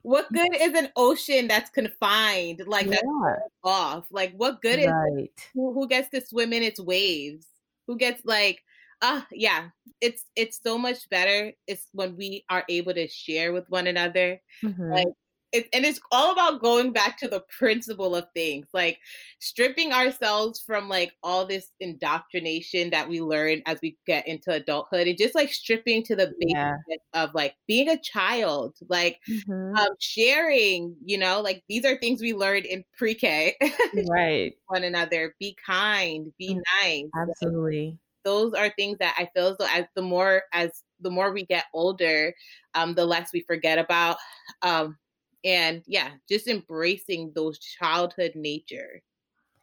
what 0.03 0.33
good 0.33 0.55
is 0.55 0.75
an 0.75 0.89
ocean 0.97 1.47
that's 1.47 1.71
confined, 1.71 2.63
like 2.67 2.87
yeah. 2.87 2.93
that's 2.93 3.43
off? 3.63 4.07
Like, 4.11 4.35
what 4.37 4.61
good 4.61 4.85
right. 4.85 5.25
is 5.25 5.45
who, 5.55 5.73
who 5.73 5.87
gets 5.87 6.09
to 6.11 6.25
swim 6.25 6.53
in 6.53 6.63
its 6.63 6.81
waves? 6.81 7.47
Who 7.87 7.97
gets 7.97 8.25
like, 8.25 8.63
ah, 9.01 9.23
uh, 9.23 9.25
yeah, 9.31 9.69
it's 10.01 10.25
it's 10.35 10.61
so 10.63 10.77
much 10.77 11.09
better. 11.09 11.53
It's 11.69 11.87
when 11.93 12.17
we 12.17 12.45
are 12.49 12.65
able 12.69 12.95
to 12.95 13.07
share 13.07 13.53
with 13.53 13.71
one 13.71 13.87
another. 13.87 14.41
Mm-hmm. 14.65 14.91
Like 14.91 15.09
it, 15.53 15.69
and 15.73 15.85
it's 15.85 16.01
all 16.11 16.33
about 16.33 16.63
going 16.63 16.93
back 16.93 17.19
to 17.19 17.29
the 17.29 17.45
principle 17.59 18.17
of 18.17 18.27
things 18.35 18.67
like 18.73 18.99
stripping 19.39 19.93
ourselves 19.93 20.63
from 20.67 20.89
like 20.89 21.13
all 21.23 21.47
this 21.47 21.69
indoctrination 21.81 22.91
that 22.91 23.09
we 23.09 23.21
learn 23.21 23.63
as 23.67 23.79
we 23.83 23.97
get 24.07 24.27
into 24.27 24.51
adulthood 24.51 25.07
and 25.07 25.19
just 25.19 25.35
like 25.35 25.53
stripping 25.53 26.03
to 26.05 26.17
the 26.17 26.33
basics 26.41 26.55
yeah. 26.55 27.23
of 27.23 27.35
like 27.35 27.55
being 27.69 27.89
a 27.89 28.01
child 28.01 28.75
like 28.89 29.19
mm-hmm. 29.29 29.77
um, 29.77 29.91
sharing 29.99 30.97
you 31.05 31.19
know 31.19 31.41
like 31.41 31.63
these 31.69 31.85
are 31.85 31.99
things 31.99 32.21
we 32.21 32.33
learned 32.33 32.65
in 32.65 32.83
pre-k 32.97 33.55
right 34.09 34.55
one 34.69 34.85
another 34.85 35.35
be 35.39 35.57
kind 35.65 36.33
be 36.39 36.55
mm, 36.55 36.61
nice 36.83 37.05
absolutely 37.17 37.89
like, 37.89 37.99
those 38.25 38.55
are 38.55 38.71
things 38.71 38.97
that 38.99 39.15
i 39.19 39.29
feel 39.35 39.49
as 39.49 39.57
though 39.59 39.67
as 39.71 39.85
the 39.95 40.03
more 40.03 40.43
as 40.53 40.83
the 41.01 41.11
more 41.11 41.33
we 41.33 41.45
get 41.45 41.65
older 41.75 42.33
um, 42.75 42.95
the 42.95 43.05
less 43.05 43.33
we 43.33 43.41
forget 43.41 43.79
about 43.79 44.17
um, 44.63 44.97
and 45.45 45.83
yeah, 45.87 46.11
just 46.29 46.49
embracing 46.49 47.33
those 47.35 47.59
childhood 47.59 48.33
nature. 48.35 49.03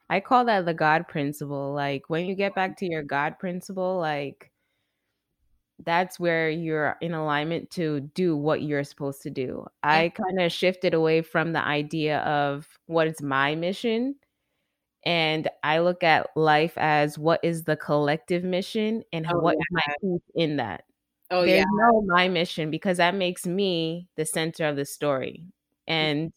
I 0.09 0.19
call 0.19 0.45
that 0.45 0.65
the 0.65 0.73
God 0.73 1.07
principle. 1.07 1.73
Like 1.73 2.09
when 2.09 2.25
you 2.25 2.35
get 2.35 2.55
back 2.55 2.77
to 2.77 2.85
your 2.85 3.03
God 3.03 3.37
principle, 3.39 3.99
like 3.99 4.51
that's 5.85 6.19
where 6.19 6.49
you're 6.49 6.97
in 7.01 7.13
alignment 7.13 7.69
to 7.71 8.01
do 8.13 8.35
what 8.35 8.61
you're 8.61 8.83
supposed 8.83 9.21
to 9.21 9.29
do. 9.29 9.65
I 9.83 10.09
kind 10.09 10.41
of 10.41 10.51
shifted 10.51 10.93
away 10.93 11.21
from 11.21 11.53
the 11.53 11.63
idea 11.63 12.19
of 12.19 12.67
what 12.87 13.07
is 13.07 13.21
my 13.21 13.55
mission 13.55 14.15
and 15.05 15.49
I 15.63 15.79
look 15.79 16.03
at 16.03 16.27
life 16.35 16.77
as 16.77 17.17
what 17.17 17.39
is 17.43 17.63
the 17.63 17.77
collective 17.77 18.43
mission 18.43 19.03
and 19.13 19.25
oh, 19.31 19.39
what 19.39 19.55
yeah. 19.55 19.63
my 19.71 19.93
piece 20.01 20.21
in 20.35 20.57
that. 20.57 20.83
Oh 21.31 21.45
There's 21.45 21.59
yeah. 21.59 21.65
no 21.73 22.01
my 22.07 22.27
mission 22.27 22.71
because 22.71 22.97
that 22.97 23.15
makes 23.15 23.45
me 23.45 24.07
the 24.17 24.25
center 24.25 24.65
of 24.65 24.75
the 24.75 24.85
story 24.85 25.45
and 25.89 26.31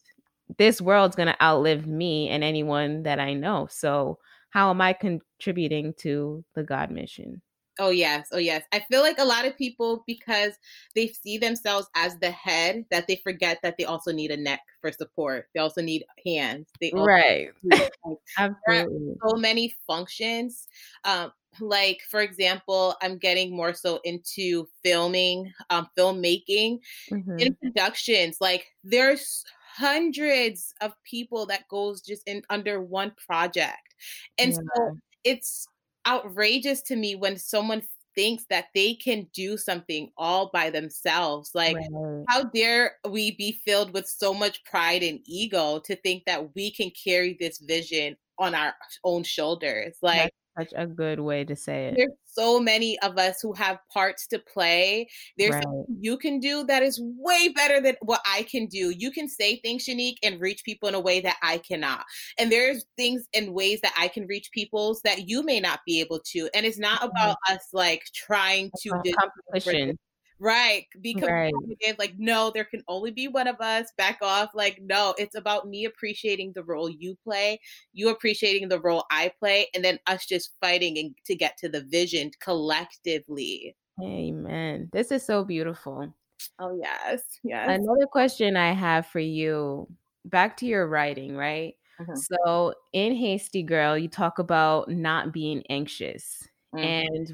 this 0.57 0.81
world's 0.81 1.15
going 1.15 1.27
to 1.27 1.43
outlive 1.43 1.87
me 1.87 2.29
and 2.29 2.43
anyone 2.43 3.03
that 3.03 3.19
I 3.19 3.33
know. 3.33 3.67
So, 3.71 4.19
how 4.49 4.69
am 4.69 4.81
I 4.81 4.93
contributing 4.93 5.93
to 5.99 6.43
the 6.55 6.63
God 6.63 6.91
mission? 6.91 7.41
Oh, 7.79 7.89
yes. 7.89 8.27
Oh, 8.31 8.37
yes. 8.37 8.63
I 8.71 8.81
feel 8.81 9.01
like 9.01 9.17
a 9.17 9.25
lot 9.25 9.45
of 9.45 9.57
people, 9.57 10.03
because 10.05 10.53
they 10.95 11.07
see 11.07 11.37
themselves 11.37 11.87
as 11.95 12.17
the 12.19 12.31
head, 12.31 12.85
that 12.91 13.07
they 13.07 13.15
forget 13.17 13.59
that 13.63 13.77
they 13.77 13.85
also 13.85 14.11
need 14.11 14.31
a 14.31 14.37
neck 14.37 14.61
for 14.79 14.91
support. 14.91 15.47
They 15.53 15.59
also 15.59 15.81
need 15.81 16.05
hands. 16.25 16.67
They 16.79 16.91
right. 16.93 17.49
Need, 17.63 17.89
Absolutely. 18.37 19.15
so 19.25 19.35
many 19.37 19.73
functions. 19.87 20.67
Um, 21.03 21.31
like 21.59 22.01
for 22.09 22.21
example 22.21 22.95
i'm 23.03 23.15
getting 23.19 23.55
more 23.55 23.75
so 23.75 23.99
into 24.03 24.67
filming 24.83 25.53
um 25.69 25.87
filmmaking 25.95 26.79
mm-hmm. 27.11 27.37
in 27.37 27.55
productions 27.61 28.37
like 28.41 28.65
there's 28.83 29.45
hundreds 29.75 30.73
of 30.81 30.93
people 31.03 31.45
that 31.45 31.67
goes 31.67 32.01
just 32.01 32.27
in 32.27 32.41
under 32.49 32.81
one 32.81 33.11
project 33.27 33.93
and 34.39 34.53
yeah. 34.53 34.59
so 34.75 34.97
it's 35.23 35.67
outrageous 36.07 36.81
to 36.83 36.95
me 36.95 37.15
when 37.15 37.37
someone 37.37 37.83
thinks 38.15 38.45
that 38.49 38.65
they 38.75 38.93
can 38.93 39.27
do 39.33 39.57
something 39.57 40.11
all 40.17 40.49
by 40.53 40.69
themselves. 40.69 41.51
Like, 41.53 41.75
right. 41.75 42.23
how 42.29 42.43
dare 42.43 42.97
we 43.09 43.31
be 43.31 43.59
filled 43.65 43.93
with 43.93 44.07
so 44.07 44.33
much 44.33 44.63
pride 44.65 45.03
and 45.03 45.19
ego 45.25 45.79
to 45.85 45.95
think 45.95 46.25
that 46.25 46.55
we 46.55 46.71
can 46.71 46.91
carry 46.91 47.37
this 47.39 47.59
vision 47.59 48.15
on 48.37 48.55
our 48.55 48.73
own 49.03 49.23
shoulders? 49.23 49.97
Like, 50.01 50.33
such 50.57 50.73
a 50.75 50.85
good 50.85 51.19
way 51.19 51.43
to 51.43 51.55
say 51.55 51.87
it. 51.87 51.95
There's 51.97 52.11
so 52.25 52.59
many 52.59 52.99
of 52.99 53.17
us 53.17 53.39
who 53.41 53.53
have 53.53 53.77
parts 53.91 54.27
to 54.27 54.39
play. 54.39 55.07
There's 55.37 55.53
right. 55.53 55.63
something 55.63 55.85
you 55.99 56.17
can 56.17 56.39
do 56.39 56.63
that 56.65 56.83
is 56.83 57.01
way 57.17 57.49
better 57.49 57.79
than 57.81 57.95
what 58.01 58.21
I 58.25 58.43
can 58.43 58.67
do. 58.67 58.89
You 58.89 59.11
can 59.11 59.27
say 59.27 59.57
things, 59.57 59.85
Shanique, 59.85 60.17
and 60.23 60.39
reach 60.39 60.63
people 60.63 60.89
in 60.89 60.95
a 60.95 60.99
way 60.99 61.21
that 61.21 61.37
I 61.41 61.59
cannot. 61.59 62.03
And 62.37 62.51
there's 62.51 62.85
things 62.97 63.27
and 63.33 63.53
ways 63.53 63.79
that 63.81 63.93
I 63.97 64.07
can 64.07 64.25
reach 64.27 64.49
people's 64.51 65.01
that 65.03 65.29
you 65.29 65.43
may 65.43 65.59
not 65.59 65.79
be 65.85 65.99
able 65.99 66.19
to. 66.31 66.49
And 66.53 66.65
it's 66.65 66.79
not 66.79 67.03
about 67.03 67.37
mm-hmm. 67.47 67.55
us 67.55 67.67
like 67.73 68.03
trying 68.13 68.71
to 68.81 68.89
competition. 68.89 69.97
Right. 70.39 70.87
Because 71.01 71.29
right. 71.29 71.53
like, 71.97 72.15
no, 72.17 72.51
there 72.53 72.63
can 72.65 72.83
only 72.87 73.11
be 73.11 73.27
one 73.27 73.47
of 73.47 73.59
us. 73.61 73.91
Back 73.97 74.19
off. 74.21 74.49
Like, 74.53 74.81
no, 74.81 75.13
it's 75.17 75.35
about 75.35 75.67
me 75.67 75.85
appreciating 75.85 76.53
the 76.53 76.63
role 76.63 76.89
you 76.89 77.17
play, 77.23 77.59
you 77.93 78.09
appreciating 78.09 78.69
the 78.69 78.79
role 78.79 79.05
I 79.11 79.31
play, 79.39 79.67
and 79.73 79.83
then 79.83 79.99
us 80.07 80.25
just 80.25 80.51
fighting 80.59 80.97
and 80.97 81.15
to 81.25 81.35
get 81.35 81.57
to 81.57 81.69
the 81.69 81.81
vision 81.81 82.31
collectively. 82.39 83.75
Amen. 84.01 84.89
This 84.91 85.11
is 85.11 85.23
so 85.23 85.43
beautiful. 85.43 86.13
Oh 86.59 86.77
yes. 86.81 87.21
Yes. 87.43 87.69
Another 87.69 88.07
question 88.07 88.57
I 88.57 88.73
have 88.73 89.05
for 89.07 89.19
you, 89.19 89.87
back 90.25 90.57
to 90.57 90.65
your 90.65 90.87
writing, 90.87 91.37
right? 91.37 91.75
Mm-hmm. 92.01 92.15
So 92.15 92.73
in 92.91 93.15
Hasty 93.15 93.63
Girl, 93.63 93.97
you 93.97 94.07
talk 94.07 94.39
about 94.39 94.89
not 94.89 95.31
being 95.31 95.63
anxious. 95.69 96.47
Mm-hmm. 96.75 96.85
And 96.85 97.33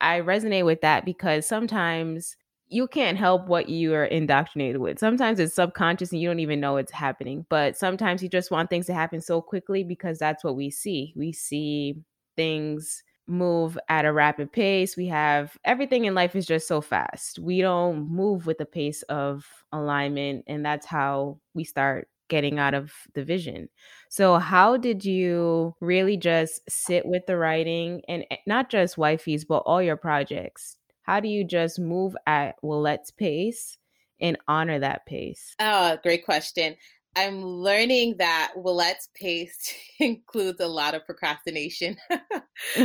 I 0.00 0.20
resonate 0.20 0.64
with 0.64 0.80
that 0.80 1.04
because 1.04 1.46
sometimes 1.46 2.36
you 2.70 2.86
can't 2.86 3.18
help 3.18 3.48
what 3.48 3.68
you 3.68 3.92
are 3.94 4.04
indoctrinated 4.04 4.80
with. 4.80 4.98
Sometimes 4.98 5.40
it's 5.40 5.54
subconscious 5.54 6.12
and 6.12 6.20
you 6.20 6.28
don't 6.28 6.38
even 6.40 6.60
know 6.60 6.76
it's 6.76 6.92
happening. 6.92 7.44
But 7.48 7.76
sometimes 7.76 8.22
you 8.22 8.28
just 8.28 8.50
want 8.50 8.70
things 8.70 8.86
to 8.86 8.94
happen 8.94 9.20
so 9.20 9.42
quickly 9.42 9.82
because 9.82 10.18
that's 10.18 10.44
what 10.44 10.56
we 10.56 10.70
see. 10.70 11.12
We 11.16 11.32
see 11.32 11.96
things 12.36 13.02
move 13.26 13.76
at 13.88 14.04
a 14.04 14.12
rapid 14.12 14.52
pace. 14.52 14.96
We 14.96 15.06
have 15.08 15.56
everything 15.64 16.04
in 16.04 16.14
life 16.14 16.36
is 16.36 16.46
just 16.46 16.68
so 16.68 16.80
fast. 16.80 17.40
We 17.40 17.60
don't 17.60 18.08
move 18.08 18.46
with 18.46 18.58
the 18.58 18.66
pace 18.66 19.02
of 19.02 19.44
alignment. 19.72 20.44
And 20.46 20.64
that's 20.64 20.86
how 20.86 21.40
we 21.54 21.64
start 21.64 22.08
getting 22.28 22.60
out 22.60 22.74
of 22.74 22.92
the 23.14 23.24
vision. 23.24 23.68
So, 24.08 24.38
how 24.38 24.76
did 24.76 25.04
you 25.04 25.74
really 25.80 26.16
just 26.16 26.60
sit 26.70 27.04
with 27.04 27.26
the 27.26 27.36
writing 27.36 28.02
and 28.08 28.24
eh, 28.30 28.36
not 28.46 28.70
just 28.70 28.96
wifey's, 28.96 29.44
but 29.44 29.58
all 29.66 29.82
your 29.82 29.96
projects 29.96 30.76
how 31.10 31.18
do 31.18 31.26
you 31.26 31.42
just 31.42 31.80
move 31.80 32.16
at 32.24 32.54
Willette's 32.62 33.10
pace 33.10 33.76
and 34.20 34.38
honor 34.46 34.78
that 34.78 35.04
pace? 35.06 35.56
Oh, 35.58 35.98
great 36.04 36.24
question. 36.24 36.76
I'm 37.16 37.42
learning 37.42 38.18
that 38.18 38.52
Willette's 38.54 39.08
pace 39.16 39.74
includes 39.98 40.60
a 40.60 40.68
lot 40.68 40.94
of 40.94 41.04
procrastination. 41.04 41.96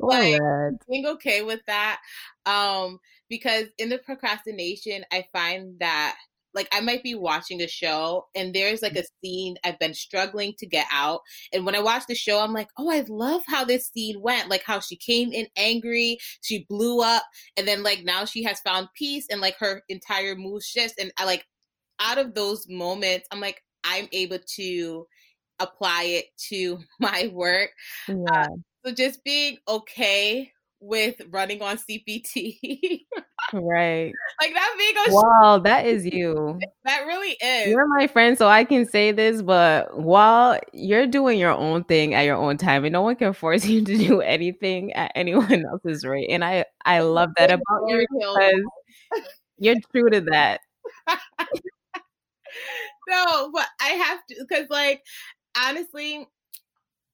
like 0.00 0.40
being 0.90 1.06
okay 1.06 1.42
with 1.42 1.60
that. 1.68 2.00
Um, 2.46 2.98
because 3.28 3.66
in 3.78 3.88
the 3.88 3.98
procrastination, 3.98 5.04
I 5.12 5.24
find 5.32 5.78
that 5.78 6.16
like 6.58 6.68
I 6.72 6.80
might 6.80 7.04
be 7.04 7.14
watching 7.14 7.62
a 7.62 7.68
show 7.68 8.26
and 8.34 8.52
there's 8.52 8.82
like 8.82 8.96
a 8.96 9.04
scene 9.22 9.56
I've 9.64 9.78
been 9.78 9.94
struggling 9.94 10.54
to 10.58 10.66
get 10.66 10.86
out. 10.92 11.20
And 11.52 11.64
when 11.64 11.76
I 11.76 11.80
watch 11.80 12.02
the 12.08 12.16
show, 12.16 12.40
I'm 12.40 12.52
like, 12.52 12.68
oh, 12.76 12.90
I 12.90 13.04
love 13.08 13.42
how 13.46 13.64
this 13.64 13.86
scene 13.86 14.20
went. 14.20 14.48
Like 14.48 14.64
how 14.64 14.80
she 14.80 14.96
came 14.96 15.32
in 15.32 15.46
angry, 15.56 16.18
she 16.42 16.66
blew 16.68 17.00
up, 17.00 17.22
and 17.56 17.68
then 17.68 17.84
like 17.84 18.02
now 18.02 18.24
she 18.24 18.42
has 18.42 18.58
found 18.58 18.88
peace 18.96 19.26
and 19.30 19.40
like 19.40 19.56
her 19.60 19.82
entire 19.88 20.34
mood 20.34 20.64
shifts. 20.64 20.96
And 20.98 21.12
I 21.16 21.26
like 21.26 21.46
out 22.00 22.18
of 22.18 22.34
those 22.34 22.66
moments, 22.68 23.28
I'm 23.30 23.40
like, 23.40 23.62
I'm 23.84 24.08
able 24.10 24.38
to 24.56 25.06
apply 25.60 26.02
it 26.04 26.24
to 26.48 26.80
my 27.00 27.30
work. 27.32 27.70
Uh, 28.08 28.14
yeah. 28.16 28.42
Uh, 28.42 28.48
so 28.84 28.92
just 28.92 29.22
being 29.22 29.58
okay 29.68 30.50
with 30.80 31.20
running 31.30 31.62
on 31.62 31.78
CPT. 31.78 32.58
right. 33.52 34.12
Like 34.40 34.54
that 34.54 34.74
a 35.08 35.12
Wow, 35.12 35.58
that 35.64 35.86
is 35.86 36.06
you. 36.06 36.58
That 36.84 37.06
really 37.06 37.36
is. 37.42 37.68
You're 37.68 37.86
my 37.86 38.06
friend, 38.06 38.38
so 38.38 38.48
I 38.48 38.64
can 38.64 38.86
say 38.86 39.12
this, 39.12 39.42
but 39.42 39.98
while 39.98 40.58
you're 40.72 41.06
doing 41.06 41.38
your 41.38 41.50
own 41.50 41.84
thing 41.84 42.14
at 42.14 42.22
your 42.22 42.36
own 42.36 42.56
time, 42.56 42.84
and 42.84 42.92
no 42.94 43.02
one 43.02 43.16
can 43.16 43.34
force 43.34 43.64
you 43.66 43.84
to 43.84 43.98
do 43.98 44.20
anything 44.22 44.92
at 44.94 45.12
anyone 45.14 45.66
else's 45.66 46.04
rate. 46.04 46.28
And 46.30 46.42
I 46.42 46.64
I 46.86 47.00
love 47.00 47.30
that 47.36 47.50
about 47.50 47.88
you 47.88 48.06
because 48.10 48.62
you're 49.58 49.76
true 49.92 50.08
to 50.10 50.20
that. 50.30 50.60
no, 53.08 53.50
but 53.52 53.66
I 53.80 53.88
have 53.88 54.20
to 54.30 54.46
because 54.48 54.68
like 54.70 55.02
honestly, 55.56 56.26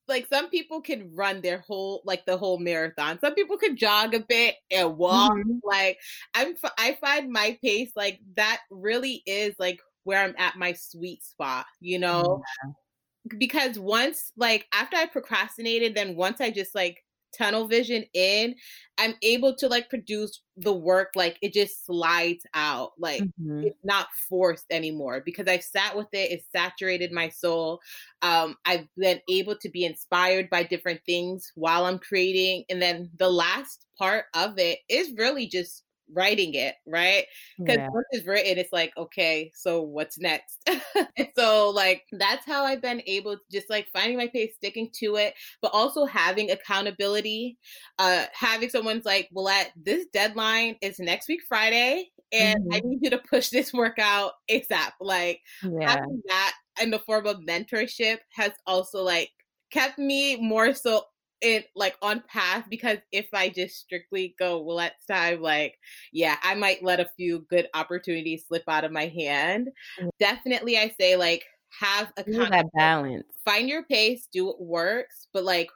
like 0.09 0.27
some 0.27 0.49
people 0.49 0.81
can 0.81 1.11
run 1.15 1.41
their 1.41 1.59
whole 1.59 2.03
like 2.05 2.25
the 2.27 2.37
whole 2.37 2.59
marathon 2.59 3.19
some 3.21 3.35
people 3.35 3.57
can 3.57 3.77
jog 3.77 4.15
a 4.15 4.21
bit 4.21 4.57
and 4.71 4.97
walk 4.97 5.33
mm-hmm. 5.33 5.59
like 5.63 5.99
i'm 6.35 6.55
i 6.79 6.97
find 7.01 7.31
my 7.31 7.59
pace 7.63 7.91
like 7.97 8.21
that 8.37 8.61
really 8.71 9.23
is 9.27 9.55
like 9.59 9.81
where 10.05 10.23
i'm 10.23 10.35
at 10.39 10.57
my 10.57 10.73
sweet 10.73 11.23
spot 11.23 11.67
you 11.81 11.99
know 11.99 12.43
mm-hmm. 12.65 13.39
because 13.39 13.79
once 13.79 14.33
like 14.37 14.67
after 14.73 14.97
i 14.97 15.07
procrastinated 15.07 15.95
then 15.95 16.17
once 16.17 16.41
i 16.41 16.51
just 16.51 16.75
like 16.75 17.04
tunnel 17.37 17.67
vision 17.67 18.05
in, 18.15 18.55
I'm 18.99 19.15
able 19.23 19.55
to 19.57 19.69
like 19.69 19.91
produce 19.91 20.41
the 20.57 20.73
work 20.73 21.11
like 21.15 21.39
it 21.43 21.53
just 21.53 21.85
slides 21.85 22.45
out. 22.55 22.93
Like 22.99 23.23
mm-hmm. 23.23 23.65
it's 23.65 23.85
not 23.85 24.09
forced 24.29 24.67
anymore 24.71 25.23
because 25.25 25.47
I've 25.49 25.65
sat 25.65 25.97
with 25.97 26.09
it, 26.13 26.31
it's 26.31 26.47
saturated 26.55 27.13
my 27.13 27.29
soul. 27.29 27.81
Um, 28.23 28.57
I've 28.65 28.87
been 28.97 29.21
able 29.29 29.57
to 29.57 29.69
be 29.69 29.85
inspired 29.85 30.49
by 30.51 30.63
different 30.63 31.01
things 31.07 31.53
while 31.55 31.87
I'm 31.87 31.99
creating. 31.99 32.65
And 32.71 32.81
then 32.81 33.11
the 33.19 33.31
last 33.31 33.87
part 33.99 34.27
of 34.35 34.59
it 34.59 34.81
is 34.89 35.13
really 35.17 35.47
just 35.47 35.84
writing 36.13 36.55
it, 36.55 36.75
right? 36.87 37.25
Because 37.59 37.77
yeah. 37.77 37.89
once 37.89 38.07
it's 38.11 38.27
written, 38.27 38.59
it's 38.59 38.73
like, 38.73 38.93
okay, 38.97 39.51
so 39.55 39.83
what's 39.83 40.19
next? 40.19 40.69
so 41.37 41.71
like 41.71 42.03
that's 42.13 42.47
how 42.47 42.65
I've 42.65 42.83
been 42.83 43.03
able 43.07 43.37
to 43.37 43.43
just 43.51 43.71
like 43.71 43.89
finding 43.93 44.17
my 44.17 44.29
pace, 44.29 44.55
sticking 44.57 44.91
to 45.01 45.17
it, 45.17 45.35
but 45.63 45.73
also 45.73 46.05
having 46.05 46.51
accountability. 46.51 47.59
Uh 47.99 48.25
having 48.33 48.69
someone's 48.69 49.05
like, 49.05 49.29
well, 49.33 49.49
at 49.49 49.71
this 49.77 50.07
deadline 50.13 50.77
is 50.83 50.99
next 50.99 51.29
week 51.29 51.41
Friday, 51.49 52.09
and 52.33 52.61
mm-hmm. 52.61 52.75
I 52.75 52.81
need 52.85 52.99
you 53.03 53.11
to 53.11 53.19
push 53.19 53.51
this 53.51 53.73
workout 53.73 54.33
ASAP. 54.51 54.93
Like 55.01 55.41
yeah. 55.63 55.91
having 55.91 56.23
that 56.27 56.55
in 56.83 56.91
the 56.91 56.99
form 56.99 57.27
of 57.27 57.41
mentorship 57.49 58.19
has 58.33 58.53
also 58.67 59.03
like 59.03 59.31
kept 59.71 59.99
me 59.99 60.37
more 60.37 60.75
so 60.75 61.05
it 61.45 61.67
like 61.77 61.97
on 62.03 62.23
path 62.27 62.65
because 62.69 62.99
if 63.13 63.27
I 63.33 63.49
just 63.49 63.77
strictly 63.79 64.35
go, 64.39 64.61
well, 64.61 64.79
that's 64.79 65.05
time, 65.07 65.41
like, 65.41 65.79
yeah, 66.13 66.37
I 66.43 66.55
might 66.55 66.83
let 66.83 67.01
a 67.01 67.11
few 67.17 67.47
good 67.51 67.69
opportunities 67.75 68.47
slip 68.49 68.65
out 68.67 68.85
of 68.85 68.93
my 68.93 69.07
hand. 69.07 69.69
Mm-hmm. 70.01 70.09
Definitely, 70.19 70.79
I 70.79 70.93
say 70.99 71.17
like 71.17 71.45
have 71.81 72.13
a 72.17 72.25
kind 72.25 72.53
that 72.53 72.73
balance. 72.75 73.25
Find 73.45 73.69
your 73.69 73.85
pace, 73.85 74.29
do 74.33 74.47
what 74.47 74.61
works, 74.61 75.29
but 75.33 75.45
like 75.45 75.69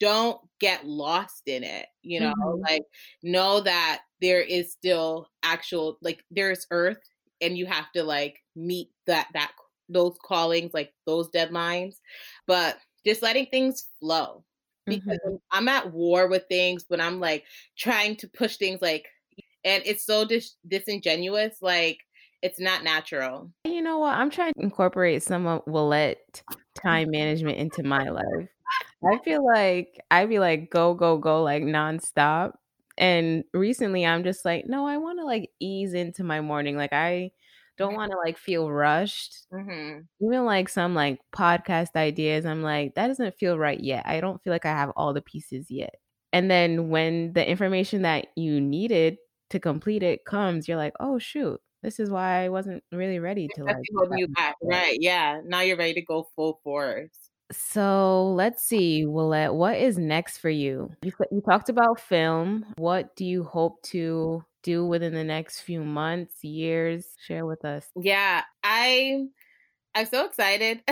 don't 0.00 0.38
get 0.60 0.86
lost 0.86 1.42
in 1.46 1.64
it. 1.64 1.86
You 2.02 2.20
know, 2.20 2.34
mm-hmm. 2.38 2.60
like 2.60 2.82
know 3.22 3.60
that 3.60 4.02
there 4.20 4.42
is 4.42 4.72
still 4.72 5.28
actual 5.42 5.98
like 6.02 6.22
there's 6.30 6.66
earth, 6.70 7.00
and 7.40 7.56
you 7.56 7.66
have 7.66 7.90
to 7.92 8.04
like 8.04 8.40
meet 8.54 8.90
that 9.06 9.28
that 9.32 9.52
those 9.88 10.16
callings, 10.22 10.72
like 10.74 10.92
those 11.06 11.30
deadlines, 11.30 11.96
but 12.46 12.76
just 13.06 13.22
letting 13.22 13.46
things 13.46 13.86
flow 14.00 14.44
because 14.86 15.18
mm-hmm. 15.26 15.36
I'm 15.50 15.68
at 15.68 15.92
war 15.92 16.28
with 16.28 16.44
things 16.48 16.84
when 16.88 17.00
I'm 17.00 17.20
like 17.20 17.44
trying 17.76 18.16
to 18.16 18.28
push 18.28 18.56
things 18.56 18.80
like 18.82 19.06
and 19.64 19.82
it's 19.86 20.04
so 20.04 20.24
dis- 20.24 20.56
disingenuous 20.66 21.56
like 21.62 22.00
it's 22.42 22.60
not 22.60 22.84
natural. 22.84 23.50
You 23.64 23.80
know 23.80 24.00
what? 24.00 24.14
I'm 24.14 24.28
trying 24.28 24.52
to 24.52 24.60
incorporate 24.60 25.22
some 25.22 25.46
of 25.46 25.64
Willette 25.64 26.42
time 26.74 27.10
management 27.10 27.56
into 27.56 27.82
my 27.82 28.10
life. 28.10 28.48
I 29.02 29.18
feel 29.24 29.44
like 29.44 29.88
I'd 30.10 30.28
be 30.28 30.38
like 30.38 30.70
go 30.70 30.92
go 30.92 31.16
go 31.16 31.42
like 31.42 31.62
nonstop. 31.62 32.52
And 32.98 33.44
recently 33.54 34.04
I'm 34.04 34.24
just 34.24 34.44
like, 34.44 34.66
no, 34.66 34.86
I 34.86 34.98
want 34.98 35.18
to 35.18 35.24
like 35.24 35.50
ease 35.58 35.94
into 35.94 36.22
my 36.22 36.42
morning. 36.42 36.76
Like 36.76 36.92
I 36.92 37.32
don't 37.76 37.94
want 37.94 38.12
to 38.12 38.18
like 38.18 38.38
feel 38.38 38.70
rushed. 38.70 39.46
Mm-hmm. 39.52 40.00
Even 40.26 40.44
like 40.44 40.68
some 40.68 40.94
like 40.94 41.18
podcast 41.34 41.96
ideas, 41.96 42.46
I'm 42.46 42.62
like, 42.62 42.94
that 42.94 43.08
doesn't 43.08 43.36
feel 43.36 43.58
right 43.58 43.80
yet. 43.80 44.04
I 44.06 44.20
don't 44.20 44.42
feel 44.42 44.52
like 44.52 44.66
I 44.66 44.70
have 44.70 44.90
all 44.96 45.12
the 45.12 45.22
pieces 45.22 45.70
yet. 45.70 45.96
And 46.32 46.50
then 46.50 46.88
when 46.88 47.32
the 47.32 47.48
information 47.48 48.02
that 48.02 48.26
you 48.36 48.60
needed 48.60 49.18
to 49.50 49.60
complete 49.60 50.02
it 50.02 50.24
comes, 50.24 50.66
you're 50.66 50.76
like, 50.76 50.94
oh 51.00 51.18
shoot, 51.18 51.60
this 51.82 52.00
is 52.00 52.10
why 52.10 52.44
I 52.44 52.48
wasn't 52.48 52.82
really 52.92 53.18
ready 53.18 53.48
to 53.54 53.64
like. 53.64 53.76
You 54.16 54.28
back. 54.28 54.56
Right? 54.62 54.98
Yeah. 55.00 55.40
Now 55.44 55.60
you're 55.60 55.76
ready 55.76 55.94
to 55.94 56.02
go 56.02 56.28
full 56.34 56.60
force. 56.64 57.10
So 57.52 58.32
let's 58.32 58.64
see, 58.64 59.04
Willette, 59.04 59.54
what 59.54 59.76
is 59.76 59.98
next 59.98 60.38
for 60.38 60.48
you? 60.48 60.90
You, 61.02 61.12
you 61.30 61.42
talked 61.42 61.68
about 61.68 62.00
film. 62.00 62.64
What 62.76 63.14
do 63.16 63.24
you 63.24 63.44
hope 63.44 63.82
to 63.82 64.42
do 64.64 64.84
within 64.84 65.14
the 65.14 65.22
next 65.22 65.60
few 65.60 65.84
months, 65.84 66.42
years? 66.42 67.06
Share 67.24 67.46
with 67.46 67.64
us. 67.64 67.86
Yeah, 67.94 68.42
I 68.64 69.26
I'm 69.94 70.06
so 70.06 70.26
excited. 70.26 70.82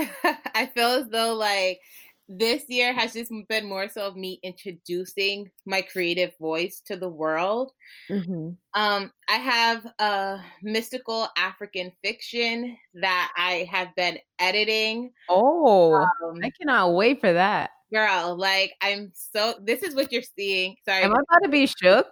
I 0.55 0.71
feel 0.75 0.91
as 0.91 1.09
though 1.09 1.35
like 1.35 1.81
this 2.29 2.65
year 2.69 2.93
has 2.93 3.13
just 3.13 3.33
been 3.49 3.67
more 3.67 3.89
so 3.89 4.07
of 4.07 4.17
me 4.17 4.39
introducing 4.43 5.51
my 5.67 5.83
creative 5.83 6.33
voice 6.39 6.81
to 6.87 6.97
the 6.97 7.09
world. 7.09 7.73
Mm-hmm. 8.09 8.51
Um, 8.81 9.13
I 9.29 9.35
have 9.35 9.87
a 9.99 10.41
mystical 10.63 11.29
African 11.37 11.93
fiction 12.03 12.77
that 12.95 13.33
I 13.37 13.69
have 13.71 13.95
been 13.97 14.19
editing. 14.39 15.11
Oh, 15.29 15.95
um, 15.95 16.39
I 16.43 16.51
cannot 16.51 16.95
wait 16.95 17.21
for 17.21 17.33
that 17.33 17.71
girl 17.93 18.37
like 18.39 18.73
i'm 18.81 19.13
so 19.15 19.55
this 19.65 19.83
is 19.83 19.95
what 19.95 20.11
you're 20.13 20.23
seeing. 20.37 20.75
Sorry 20.85 21.03
am 21.03 21.13
i 21.13 21.21
about 21.21 21.45
to 21.45 21.49
be 21.49 21.67
shook? 21.67 22.07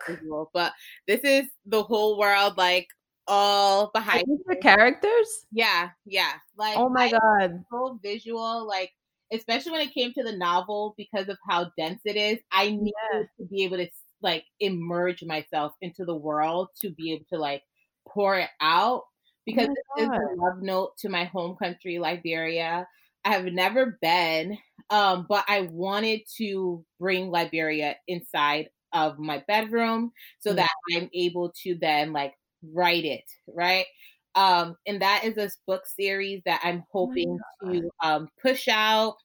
but 0.53 0.73
this 1.07 1.21
is 1.25 1.47
the 1.67 1.83
whole 1.83 2.19
world 2.19 2.57
like 2.57 2.87
all 3.27 3.91
behind 3.95 4.25
the 4.47 4.57
characters? 4.57 5.29
Yeah 5.53 5.91
yeah 6.05 6.33
like 6.57 6.77
oh 6.77 6.89
my 6.89 7.11
god. 7.11 7.63
so 7.71 7.99
visual 8.03 8.67
like 8.67 8.91
especially 9.33 9.73
when 9.73 9.81
it 9.83 9.95
came 9.95 10.13
to 10.13 10.25
the 10.25 10.37
novel 10.37 10.95
because 10.97 11.29
of 11.29 11.39
how 11.49 11.71
dense 11.79 12.01
it 12.05 12.17
is 12.17 12.39
i 12.53 12.69
needed 12.71 12.93
yeah. 13.15 13.23
to 13.39 13.47
be 13.49 13.65
able 13.65 13.77
to 13.77 13.89
like 14.23 14.45
immerse 14.59 15.23
myself 15.23 15.73
into 15.81 16.05
the 16.05 16.15
world 16.15 16.69
to 16.81 16.91
be 16.91 17.13
able 17.13 17.25
to 17.33 17.39
like 17.39 17.63
pour 18.09 18.39
it 18.39 18.51
out 18.61 19.03
oh 19.03 19.07
because 19.47 19.69
oh 19.69 19.75
this 19.97 20.05
is 20.05 20.11
a 20.11 20.37
love 20.37 20.61
note 20.61 20.97
to 20.99 21.09
my 21.09 21.25
home 21.25 21.57
country 21.57 21.99
liberia. 21.99 22.87
I 23.25 23.33
have 23.33 23.45
never 23.45 23.99
been, 24.01 24.57
um, 24.91 25.27
but 25.29 25.45
I 25.49 25.69
wanted 25.71 26.23
to 26.39 26.85
bring 26.99 27.31
Liberia 27.31 27.97
inside 28.09 28.71
of 28.93 29.19
my 29.19 29.43
bedroom 29.47 30.13
so 30.41 30.53
that 30.53 30.71
I'm 30.93 31.09
able 31.15 31.53
to 31.63 31.77
then 31.81 32.13
like 32.13 32.35
write 32.63 33.05
it, 33.05 33.25
right? 33.47 33.87
Um, 34.35 34.77
and 34.87 35.03
that 35.03 35.25
is 35.25 35.37
a 35.39 35.51
book 35.67 35.87
series 35.87 36.43
that 36.45 36.61
I'm 36.63 36.81
oh 36.81 36.87
hoping 36.93 37.39
oh 37.63 37.73
to 37.73 37.91
um, 38.03 38.29
push 38.43 38.69
out. 38.69 39.17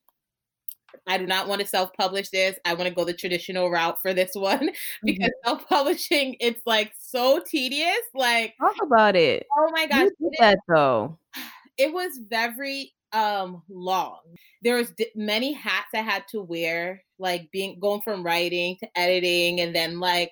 I 1.07 1.17
do 1.17 1.27
not 1.27 1.47
want 1.47 1.61
to 1.61 1.67
self-publish 1.67 2.29
this. 2.29 2.57
I 2.65 2.73
want 2.73 2.87
to 2.87 2.95
go 2.95 3.03
the 3.03 3.13
traditional 3.13 3.69
route 3.69 4.01
for 4.01 4.13
this 4.13 4.31
one 4.33 4.69
because 5.03 5.29
mm-hmm. 5.29 5.49
self-publishing 5.49 6.37
it's 6.39 6.61
like 6.65 6.93
so 6.99 7.41
tedious. 7.45 8.01
Like 8.13 8.55
talk 8.59 8.75
about 8.81 9.15
it. 9.15 9.45
Oh 9.57 9.69
my 9.71 9.87
gosh, 9.87 10.09
that 10.39 10.57
though. 10.67 11.17
It 11.77 11.91
was 11.91 12.21
very 12.29 12.93
um 13.13 13.63
long. 13.69 14.19
There 14.61 14.75
was 14.75 14.91
d- 14.91 15.11
many 15.15 15.53
hats 15.53 15.89
I 15.93 15.99
had 15.99 16.23
to 16.29 16.41
wear, 16.41 17.03
like 17.19 17.49
being 17.51 17.79
going 17.79 18.01
from 18.01 18.23
writing 18.23 18.77
to 18.81 18.99
editing, 18.99 19.61
and 19.61 19.75
then 19.75 19.99
like 19.99 20.31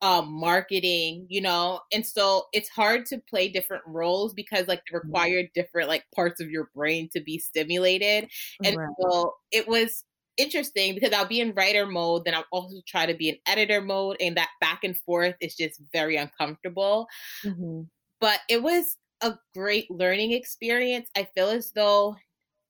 um 0.00 0.30
marketing 0.32 1.26
you 1.28 1.40
know 1.40 1.80
and 1.92 2.06
so 2.06 2.44
it's 2.52 2.68
hard 2.68 3.04
to 3.04 3.20
play 3.28 3.48
different 3.48 3.82
roles 3.84 4.32
because 4.32 4.68
like 4.68 4.80
they 4.88 4.96
mm-hmm. 4.96 5.08
require 5.08 5.42
different 5.56 5.88
like 5.88 6.04
parts 6.14 6.40
of 6.40 6.48
your 6.48 6.70
brain 6.72 7.08
to 7.12 7.20
be 7.20 7.36
stimulated 7.36 8.30
and 8.62 8.76
right. 8.76 8.88
so 9.00 9.34
it 9.50 9.66
was 9.66 10.04
interesting 10.38 10.94
because 10.94 11.12
I'll 11.12 11.26
be 11.26 11.40
in 11.40 11.52
writer 11.52 11.84
mode, 11.84 12.24
then 12.24 12.34
I'll 12.34 12.46
also 12.50 12.76
try 12.86 13.04
to 13.04 13.14
be 13.14 13.28
in 13.28 13.36
editor 13.46 13.82
mode, 13.82 14.16
and 14.20 14.36
that 14.36 14.48
back 14.60 14.84
and 14.84 14.96
forth 14.96 15.34
is 15.40 15.54
just 15.54 15.82
very 15.92 16.16
uncomfortable. 16.16 17.08
Mm-hmm. 17.44 17.82
But 18.20 18.40
it 18.48 18.62
was 18.62 18.96
a 19.20 19.34
great 19.54 19.90
learning 19.90 20.32
experience. 20.32 21.08
I 21.16 21.28
feel 21.34 21.48
as 21.48 21.72
though 21.72 22.16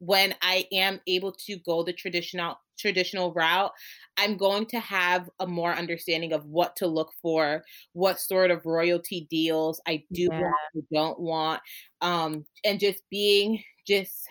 when 0.00 0.34
I 0.42 0.66
am 0.72 1.00
able 1.06 1.32
to 1.32 1.56
go 1.58 1.82
the 1.82 1.92
traditional 1.92 2.58
traditional 2.78 3.32
route, 3.34 3.72
I'm 4.16 4.36
going 4.36 4.66
to 4.66 4.78
have 4.78 5.28
a 5.40 5.46
more 5.48 5.74
understanding 5.74 6.32
of 6.32 6.46
what 6.46 6.76
to 6.76 6.86
look 6.86 7.10
for, 7.20 7.64
what 7.92 8.20
sort 8.20 8.52
of 8.52 8.64
royalty 8.64 9.26
deals 9.28 9.80
I 9.88 10.04
do 10.12 10.28
yeah. 10.30 10.40
want, 10.40 10.86
don't 10.92 11.18
want, 11.20 11.60
um, 12.00 12.46
and 12.64 12.78
just 12.78 13.02
being 13.10 13.60
just 13.84 14.28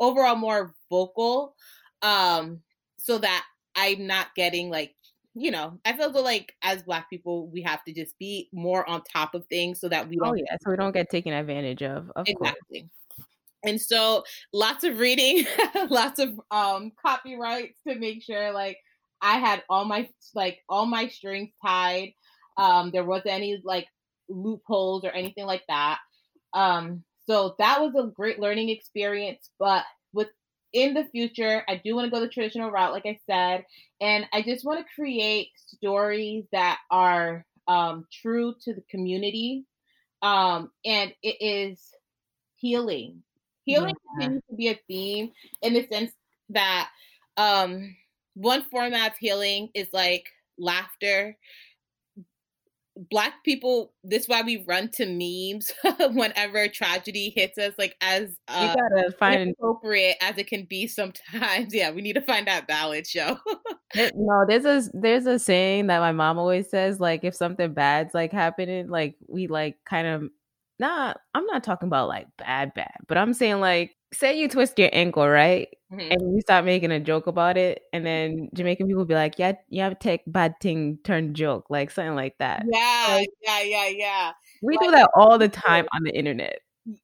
overall 0.00 0.36
more 0.36 0.74
vocal, 0.88 1.54
um, 2.00 2.60
so 2.98 3.18
that 3.18 3.44
I'm 3.76 4.06
not 4.06 4.34
getting 4.34 4.70
like 4.70 4.94
you 5.34 5.50
know, 5.50 5.78
I 5.84 5.94
feel 5.94 6.10
like 6.22 6.54
as 6.62 6.82
black 6.82 7.08
people, 7.08 7.48
we 7.48 7.62
have 7.62 7.82
to 7.84 7.92
just 7.92 8.18
be 8.18 8.48
more 8.52 8.88
on 8.88 9.02
top 9.02 9.34
of 9.34 9.46
things 9.46 9.80
so 9.80 9.88
that 9.88 10.08
we 10.08 10.16
don't. 10.16 10.28
Oh 10.28 10.34
yeah, 10.34 10.56
so 10.62 10.70
we 10.70 10.76
don't 10.76 10.92
get 10.92 11.10
taken 11.10 11.32
advantage 11.32 11.82
of. 11.82 12.10
Of 12.16 12.26
exactly. 12.28 12.80
Course. 12.80 13.28
And 13.64 13.80
so, 13.80 14.24
lots 14.52 14.84
of 14.84 14.98
reading, 14.98 15.46
lots 15.88 16.18
of 16.18 16.38
um 16.50 16.92
copyrights 17.00 17.78
to 17.86 17.94
make 17.94 18.22
sure 18.22 18.52
like 18.52 18.78
I 19.22 19.38
had 19.38 19.62
all 19.70 19.84
my 19.84 20.08
like 20.34 20.58
all 20.68 20.84
my 20.84 21.08
strings 21.08 21.50
tied. 21.64 22.12
Um, 22.58 22.90
there 22.90 23.04
wasn't 23.04 23.34
any 23.34 23.62
like 23.64 23.86
loopholes 24.28 25.04
or 25.04 25.10
anything 25.10 25.46
like 25.46 25.62
that. 25.68 25.98
Um, 26.52 27.04
so 27.26 27.54
that 27.58 27.80
was 27.80 27.94
a 27.94 28.10
great 28.10 28.38
learning 28.38 28.68
experience. 28.68 29.48
But 29.58 29.84
in 30.72 30.94
the 30.94 31.04
future, 31.04 31.64
I 31.68 31.80
do 31.84 31.94
want 31.94 32.06
to 32.06 32.10
go 32.10 32.20
the 32.20 32.28
traditional 32.28 32.70
route, 32.70 32.92
like 32.92 33.06
I 33.06 33.18
said, 33.26 33.64
and 34.00 34.26
I 34.32 34.42
just 34.42 34.64
want 34.64 34.80
to 34.80 34.94
create 34.94 35.48
stories 35.56 36.44
that 36.52 36.78
are 36.90 37.44
um, 37.68 38.06
true 38.12 38.54
to 38.64 38.74
the 38.74 38.82
community. 38.90 39.64
Um, 40.22 40.70
and 40.84 41.12
it 41.22 41.36
is 41.40 41.80
healing. 42.56 43.22
Healing 43.64 43.94
yeah. 43.94 44.26
continues 44.26 44.42
to 44.50 44.56
be 44.56 44.68
a 44.68 44.80
theme 44.88 45.32
in 45.62 45.74
the 45.74 45.86
sense 45.90 46.12
that 46.50 46.88
um, 47.36 47.94
one 48.34 48.64
format 48.70 49.12
of 49.12 49.16
healing 49.18 49.68
is 49.74 49.88
like 49.92 50.26
laughter, 50.58 51.36
black 53.10 53.44
people 53.44 53.92
this 54.04 54.28
why 54.28 54.42
we 54.42 54.64
run 54.66 54.88
to 54.88 55.06
memes 55.06 55.72
whenever 56.14 56.68
tragedy 56.68 57.32
hits 57.34 57.58
us 57.58 57.72
like 57.78 57.96
as 58.00 58.36
uh, 58.48 58.74
you 58.74 58.82
gotta 58.82 59.12
find 59.18 59.50
appropriate 59.50 60.16
as 60.20 60.36
it 60.38 60.46
can 60.46 60.64
be 60.64 60.86
sometimes. 60.86 61.22
Yeah 61.72 61.90
we 61.90 62.02
need 62.02 62.14
to 62.14 62.22
find 62.22 62.46
that 62.46 62.66
balance 62.66 63.08
show 63.08 63.38
no 63.94 64.44
there's 64.46 64.64
a 64.64 64.90
there's 64.92 65.26
a 65.26 65.38
saying 65.38 65.86
that 65.86 66.00
my 66.00 66.12
mom 66.12 66.38
always 66.38 66.68
says 66.70 67.00
like 67.00 67.24
if 67.24 67.34
something 67.34 67.72
bad's 67.72 68.14
like 68.14 68.32
happening 68.32 68.88
like 68.88 69.16
we 69.26 69.46
like 69.46 69.76
kind 69.88 70.06
of 70.06 70.28
not 70.78 71.20
i'm 71.34 71.46
not 71.46 71.64
talking 71.64 71.86
about 71.86 72.08
like 72.08 72.26
bad 72.38 72.72
bad 72.74 72.96
but 73.06 73.16
i'm 73.16 73.32
saying 73.32 73.60
like 73.60 73.96
say 74.12 74.38
you 74.38 74.48
twist 74.48 74.78
your 74.78 74.90
ankle 74.92 75.28
right? 75.28 75.68
Mm-hmm. 75.92 76.10
and 76.10 76.34
you 76.34 76.40
start 76.40 76.64
making 76.64 76.90
a 76.90 77.00
joke 77.00 77.26
about 77.26 77.58
it 77.58 77.82
and 77.92 78.06
then 78.06 78.48
jamaican 78.54 78.86
people 78.86 79.04
be 79.04 79.12
like 79.12 79.38
yeah 79.38 79.52
yeah 79.68 79.92
take 79.92 80.22
bad 80.26 80.54
thing 80.58 80.98
turn 81.04 81.34
joke 81.34 81.66
like 81.68 81.90
something 81.90 82.14
like 82.14 82.38
that. 82.38 82.64
Yeah 82.72 83.06
like, 83.10 83.28
yeah 83.42 83.60
yeah 83.60 83.88
yeah. 83.88 84.32
We 84.62 84.78
like, 84.78 84.86
do 84.86 84.90
that 84.92 85.10
all 85.14 85.36
the 85.36 85.48
time 85.50 85.86
on 85.94 86.02
the 86.04 86.10
internet 86.10 86.60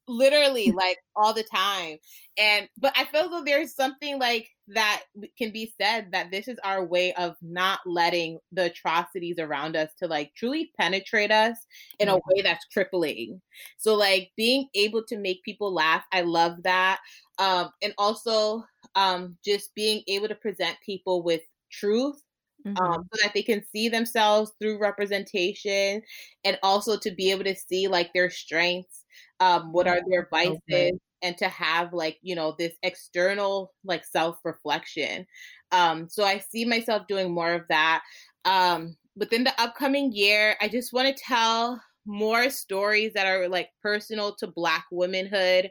literally 0.07 0.71
like 0.75 0.97
all 1.15 1.33
the 1.33 1.43
time. 1.43 1.97
And 2.37 2.67
but 2.77 2.93
i 2.95 3.05
feel 3.05 3.29
though 3.29 3.43
there's 3.43 3.75
something 3.75 4.19
like 4.19 4.49
that 4.67 5.03
can 5.37 5.51
be 5.51 5.73
said 5.81 6.09
that 6.11 6.31
this 6.31 6.47
is 6.47 6.57
our 6.63 6.85
way 6.85 7.13
of 7.13 7.35
not 7.41 7.79
letting 7.85 8.37
the 8.51 8.65
atrocities 8.65 9.39
around 9.39 9.75
us 9.75 9.89
to 9.97 10.07
like 10.07 10.31
truly 10.35 10.71
penetrate 10.79 11.31
us 11.31 11.57
in 11.99 12.07
a 12.07 12.15
way 12.15 12.41
that's 12.43 12.65
crippling. 12.65 13.41
So 13.77 13.95
like 13.95 14.31
being 14.37 14.67
able 14.75 15.03
to 15.05 15.17
make 15.17 15.43
people 15.43 15.73
laugh 15.73 16.05
i 16.11 16.21
love 16.21 16.63
that. 16.63 16.99
Um 17.39 17.71
and 17.81 17.93
also 17.97 18.63
um 18.95 19.37
just 19.43 19.73
being 19.75 20.03
able 20.07 20.27
to 20.27 20.35
present 20.35 20.77
people 20.85 21.23
with 21.23 21.41
truth 21.71 22.21
um, 22.65 22.73
Mm-hmm. 22.73 22.83
Um, 22.83 23.09
so 23.13 23.21
that 23.23 23.33
they 23.33 23.41
can 23.41 23.63
see 23.71 23.89
themselves 23.89 24.51
through 24.59 24.79
representation 24.79 26.01
and 26.43 26.59
also 26.61 26.97
to 26.97 27.11
be 27.11 27.31
able 27.31 27.45
to 27.45 27.55
see 27.55 27.87
like 27.87 28.11
their 28.13 28.29
strengths 28.29 29.05
um, 29.39 29.71
what 29.71 29.87
are 29.87 30.01
their 30.09 30.27
vices 30.31 30.59
okay. 30.69 30.91
and 31.21 31.37
to 31.37 31.47
have 31.47 31.93
like 31.93 32.17
you 32.21 32.35
know 32.35 32.55
this 32.57 32.73
external 32.83 33.73
like 33.83 34.05
self 34.05 34.37
reflection 34.43 35.25
um 35.71 36.07
so 36.09 36.23
i 36.23 36.37
see 36.37 36.65
myself 36.65 37.03
doing 37.07 37.33
more 37.33 37.53
of 37.53 37.63
that 37.69 38.01
um 38.45 38.95
within 39.15 39.43
the 39.43 39.61
upcoming 39.61 40.11
year 40.11 40.55
i 40.61 40.67
just 40.67 40.93
want 40.93 41.07
to 41.07 41.23
tell 41.23 41.81
more 42.05 42.49
stories 42.49 43.13
that 43.13 43.27
are 43.27 43.47
like 43.47 43.69
personal 43.83 44.33
to 44.35 44.47
black 44.47 44.85
womanhood 44.91 45.69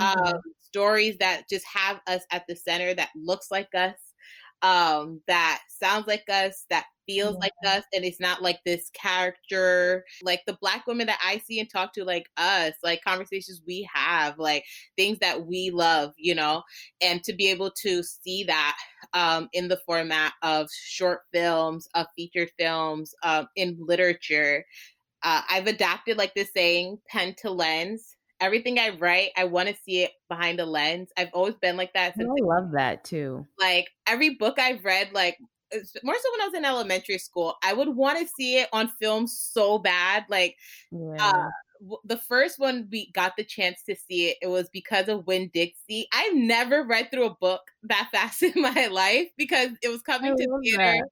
mm-hmm. 0.00 0.24
um 0.26 0.40
stories 0.60 1.16
that 1.18 1.48
just 1.48 1.66
have 1.66 2.00
us 2.06 2.22
at 2.30 2.44
the 2.48 2.54
center 2.54 2.94
that 2.94 3.08
looks 3.16 3.50
like 3.50 3.68
us 3.74 3.94
um 4.62 5.20
that 5.26 5.60
sounds 5.68 6.06
like 6.06 6.24
us 6.28 6.66
that 6.68 6.84
feels 7.06 7.34
yeah. 7.34 7.40
like 7.40 7.52
us 7.66 7.84
and 7.94 8.04
it's 8.04 8.20
not 8.20 8.42
like 8.42 8.58
this 8.64 8.90
character 8.90 10.04
like 10.22 10.42
the 10.46 10.56
black 10.60 10.86
women 10.86 11.06
that 11.06 11.18
i 11.24 11.38
see 11.38 11.58
and 11.58 11.70
talk 11.70 11.92
to 11.92 12.04
like 12.04 12.26
us 12.36 12.74
like 12.82 13.02
conversations 13.02 13.62
we 13.66 13.88
have 13.92 14.38
like 14.38 14.64
things 14.96 15.18
that 15.18 15.46
we 15.46 15.70
love 15.70 16.12
you 16.16 16.34
know 16.34 16.62
and 17.00 17.24
to 17.24 17.32
be 17.32 17.48
able 17.48 17.70
to 17.70 18.02
see 18.02 18.44
that 18.44 18.76
um 19.14 19.48
in 19.52 19.66
the 19.66 19.80
format 19.86 20.32
of 20.42 20.68
short 20.70 21.22
films 21.32 21.88
of 21.94 22.06
featured 22.14 22.50
films 22.58 23.14
um 23.22 23.46
in 23.56 23.76
literature 23.80 24.64
uh, 25.22 25.42
i've 25.50 25.66
adapted 25.66 26.16
like 26.16 26.34
this 26.34 26.52
saying 26.54 26.98
pen 27.08 27.34
to 27.36 27.50
lens 27.50 28.16
everything 28.40 28.78
I 28.78 28.90
write, 28.90 29.30
I 29.36 29.44
want 29.44 29.68
to 29.68 29.74
see 29.84 30.02
it 30.02 30.12
behind 30.28 30.60
a 30.60 30.66
lens. 30.66 31.10
I've 31.16 31.30
always 31.32 31.54
been 31.56 31.76
like 31.76 31.92
that. 31.94 32.14
Since 32.16 32.28
I 32.28 32.44
love 32.44 32.72
that 32.72 33.04
too. 33.04 33.46
Like 33.58 33.88
every 34.06 34.30
book 34.30 34.58
I've 34.58 34.84
read, 34.84 35.12
like 35.12 35.38
more 36.02 36.16
so 36.16 36.32
when 36.32 36.40
I 36.40 36.46
was 36.46 36.54
in 36.54 36.64
elementary 36.64 37.18
school, 37.18 37.54
I 37.62 37.72
would 37.72 37.88
want 37.88 38.18
to 38.18 38.26
see 38.26 38.58
it 38.58 38.68
on 38.72 38.88
film 39.00 39.26
so 39.26 39.78
bad. 39.78 40.24
Like, 40.28 40.56
uh, 40.92 40.98
yeah. 40.98 41.30
uh, 41.30 41.96
the 42.04 42.18
first 42.18 42.58
one 42.58 42.88
we 42.90 43.10
got 43.12 43.36
the 43.36 43.44
chance 43.44 43.82
to 43.88 43.94
see 43.94 44.28
it, 44.28 44.36
it 44.42 44.48
was 44.48 44.68
because 44.72 45.08
of 45.08 45.26
Winn-Dixie. 45.26 46.08
I've 46.12 46.34
never 46.34 46.84
read 46.84 47.10
through 47.10 47.26
a 47.26 47.36
book 47.40 47.62
that 47.84 48.08
fast 48.12 48.42
in 48.42 48.60
my 48.60 48.88
life 48.88 49.28
because 49.36 49.70
it 49.82 49.88
was 49.88 50.02
coming 50.02 50.32
I 50.32 50.36
to 50.36 50.58
theater. 50.62 50.78
That 50.78 51.04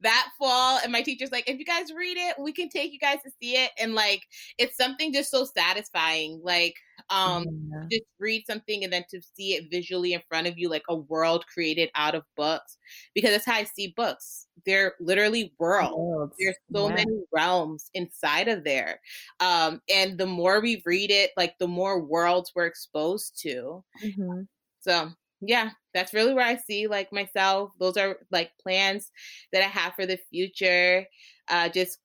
that 0.00 0.28
fall 0.38 0.78
and 0.82 0.92
my 0.92 1.02
teacher's 1.02 1.32
like 1.32 1.48
if 1.48 1.58
you 1.58 1.64
guys 1.64 1.92
read 1.96 2.16
it 2.16 2.34
we 2.38 2.52
can 2.52 2.68
take 2.68 2.92
you 2.92 2.98
guys 2.98 3.18
to 3.24 3.30
see 3.40 3.54
it 3.54 3.70
and 3.78 3.94
like 3.94 4.22
it's 4.58 4.76
something 4.76 5.12
just 5.12 5.30
so 5.30 5.44
satisfying 5.44 6.40
like 6.42 6.74
um 7.08 7.44
yeah. 7.72 7.82
just 7.90 8.04
read 8.18 8.44
something 8.46 8.84
and 8.84 8.92
then 8.92 9.04
to 9.10 9.20
see 9.36 9.54
it 9.54 9.70
visually 9.70 10.12
in 10.12 10.20
front 10.28 10.46
of 10.46 10.58
you 10.58 10.68
like 10.68 10.84
a 10.88 10.96
world 10.96 11.44
created 11.52 11.90
out 11.94 12.14
of 12.14 12.22
books 12.36 12.78
because 13.14 13.30
that's 13.30 13.46
how 13.46 13.54
i 13.54 13.64
see 13.64 13.92
books 13.96 14.46
they're 14.66 14.94
literally 15.00 15.54
worlds, 15.58 15.94
worlds. 15.96 16.34
there's 16.38 16.56
so 16.74 16.88
yeah. 16.88 16.94
many 16.96 17.22
realms 17.32 17.90
inside 17.94 18.48
of 18.48 18.64
there 18.64 19.00
um 19.40 19.80
and 19.92 20.18
the 20.18 20.26
more 20.26 20.60
we 20.60 20.82
read 20.84 21.10
it 21.10 21.30
like 21.36 21.54
the 21.58 21.68
more 21.68 22.00
worlds 22.00 22.52
we're 22.54 22.66
exposed 22.66 23.40
to 23.40 23.82
mm-hmm. 24.04 24.42
so 24.80 25.10
yeah, 25.40 25.70
that's 25.94 26.14
really 26.14 26.34
where 26.34 26.46
I 26.46 26.56
see 26.56 26.86
like 26.86 27.12
myself. 27.12 27.70
Those 27.78 27.96
are 27.96 28.18
like 28.30 28.50
plans 28.62 29.10
that 29.52 29.62
I 29.62 29.68
have 29.68 29.94
for 29.94 30.06
the 30.06 30.18
future. 30.30 31.06
Uh, 31.48 31.68
just 31.68 31.98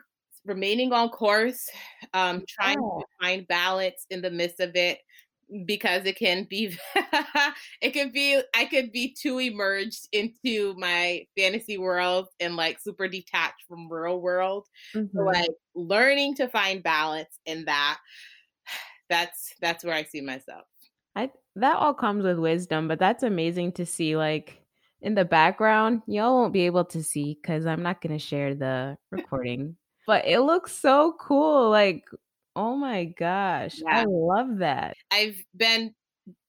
remaining 0.46 0.94
on 0.94 1.10
course, 1.10 1.68
um, 2.14 2.44
trying 2.48 2.82
yeah. 2.82 3.00
to 3.00 3.06
find 3.22 3.48
balance 3.48 4.06
in 4.10 4.22
the 4.22 4.32
midst 4.32 4.60
of 4.60 4.76
it 4.76 5.00
because 5.66 6.06
it 6.06 6.18
can 6.18 6.48
be 6.50 6.76
it 7.82 7.92
can 7.92 8.12
be 8.12 8.42
I 8.56 8.66
could 8.66 8.92
be 8.92 9.14
too 9.14 9.40
immersed 9.40 10.10
into 10.12 10.74
my 10.78 11.26
fantasy 11.38 11.78
world 11.78 12.28
and 12.40 12.56
like 12.56 12.80
super 12.80 13.08
detached 13.08 13.64
from 13.68 13.92
real 13.92 14.20
world. 14.22 14.68
Mm-hmm. 14.96 15.18
So 15.18 15.24
like 15.24 15.50
learning 15.76 16.36
to 16.36 16.48
find 16.48 16.82
balance 16.82 17.40
in 17.46 17.66
that 17.66 18.00
that's 19.10 19.54
that's 19.62 19.84
where 19.84 19.94
I 19.96 20.04
see 20.04 20.22
myself. 20.22 20.66
That 21.56 21.78
all 21.78 21.94
comes 21.94 22.24
with 22.24 22.40
wisdom, 22.40 22.88
but 22.88 23.00
that's 23.00 23.24
amazing 23.24 23.74
to 23.74 23.86
see 23.86 24.18
like 24.18 24.62
in 25.02 25.16
the 25.16 25.26
background. 25.26 26.02
Y'all 26.08 26.36
won't 26.36 26.54
be 26.54 26.66
able 26.66 26.86
to 26.86 27.04
see 27.04 27.40
cuz 27.44 27.66
I'm 27.66 27.84
not 27.84 28.02
going 28.02 28.14
to 28.14 28.20
share 28.20 28.56
the 28.56 28.98
recording. 29.12 29.78
but 30.08 30.26
it 30.26 30.42
looks 30.42 30.74
so 30.74 31.16
cool 31.20 31.70
like 31.70 32.04
oh 32.56 32.76
my 32.76 33.06
gosh. 33.06 33.80
Yeah. 33.80 34.00
I 34.02 34.06
love 34.08 34.60
that. 34.60 34.96
I've 35.12 35.44
been 35.56 35.94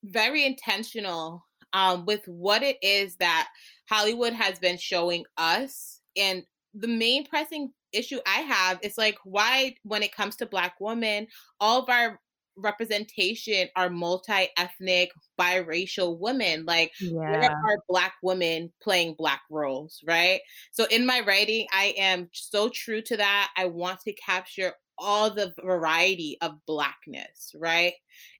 very 0.04 0.44
intentional 0.44 1.44
um, 1.72 2.06
with 2.06 2.22
what 2.26 2.62
it 2.62 2.78
is 2.80 3.16
that 3.16 3.48
Hollywood 3.88 4.32
has 4.32 4.58
been 4.58 4.78
showing 4.78 5.24
us 5.36 6.00
and 6.16 6.42
the 6.74 6.88
main 6.88 7.26
pressing 7.26 7.72
issue 7.92 8.18
I 8.26 8.40
have 8.40 8.78
is 8.82 8.98
like 8.98 9.18
why 9.24 9.74
when 9.82 10.02
it 10.02 10.14
comes 10.14 10.36
to 10.36 10.46
black 10.46 10.76
women 10.80 11.26
all 11.60 11.82
of 11.82 11.88
our 11.88 12.20
representation 12.56 13.68
are 13.76 13.90
multi-ethnic 13.90 15.10
biracial 15.38 16.18
women 16.18 16.64
like 16.64 16.92
yeah. 17.00 17.12
where 17.12 17.50
are 17.50 17.78
black 17.88 18.14
women 18.22 18.72
playing 18.82 19.14
black 19.16 19.42
roles 19.50 20.02
right? 20.06 20.40
So 20.72 20.86
in 20.90 21.06
my 21.06 21.20
writing 21.26 21.66
i 21.72 21.94
am 21.96 22.28
so 22.32 22.68
true 22.68 23.02
to 23.02 23.16
that 23.16 23.50
i 23.56 23.66
want 23.66 24.00
to 24.00 24.12
capture 24.14 24.72
all 24.98 25.30
the 25.30 25.52
variety 25.62 26.38
of 26.40 26.52
blackness 26.66 27.54
right? 27.58 27.92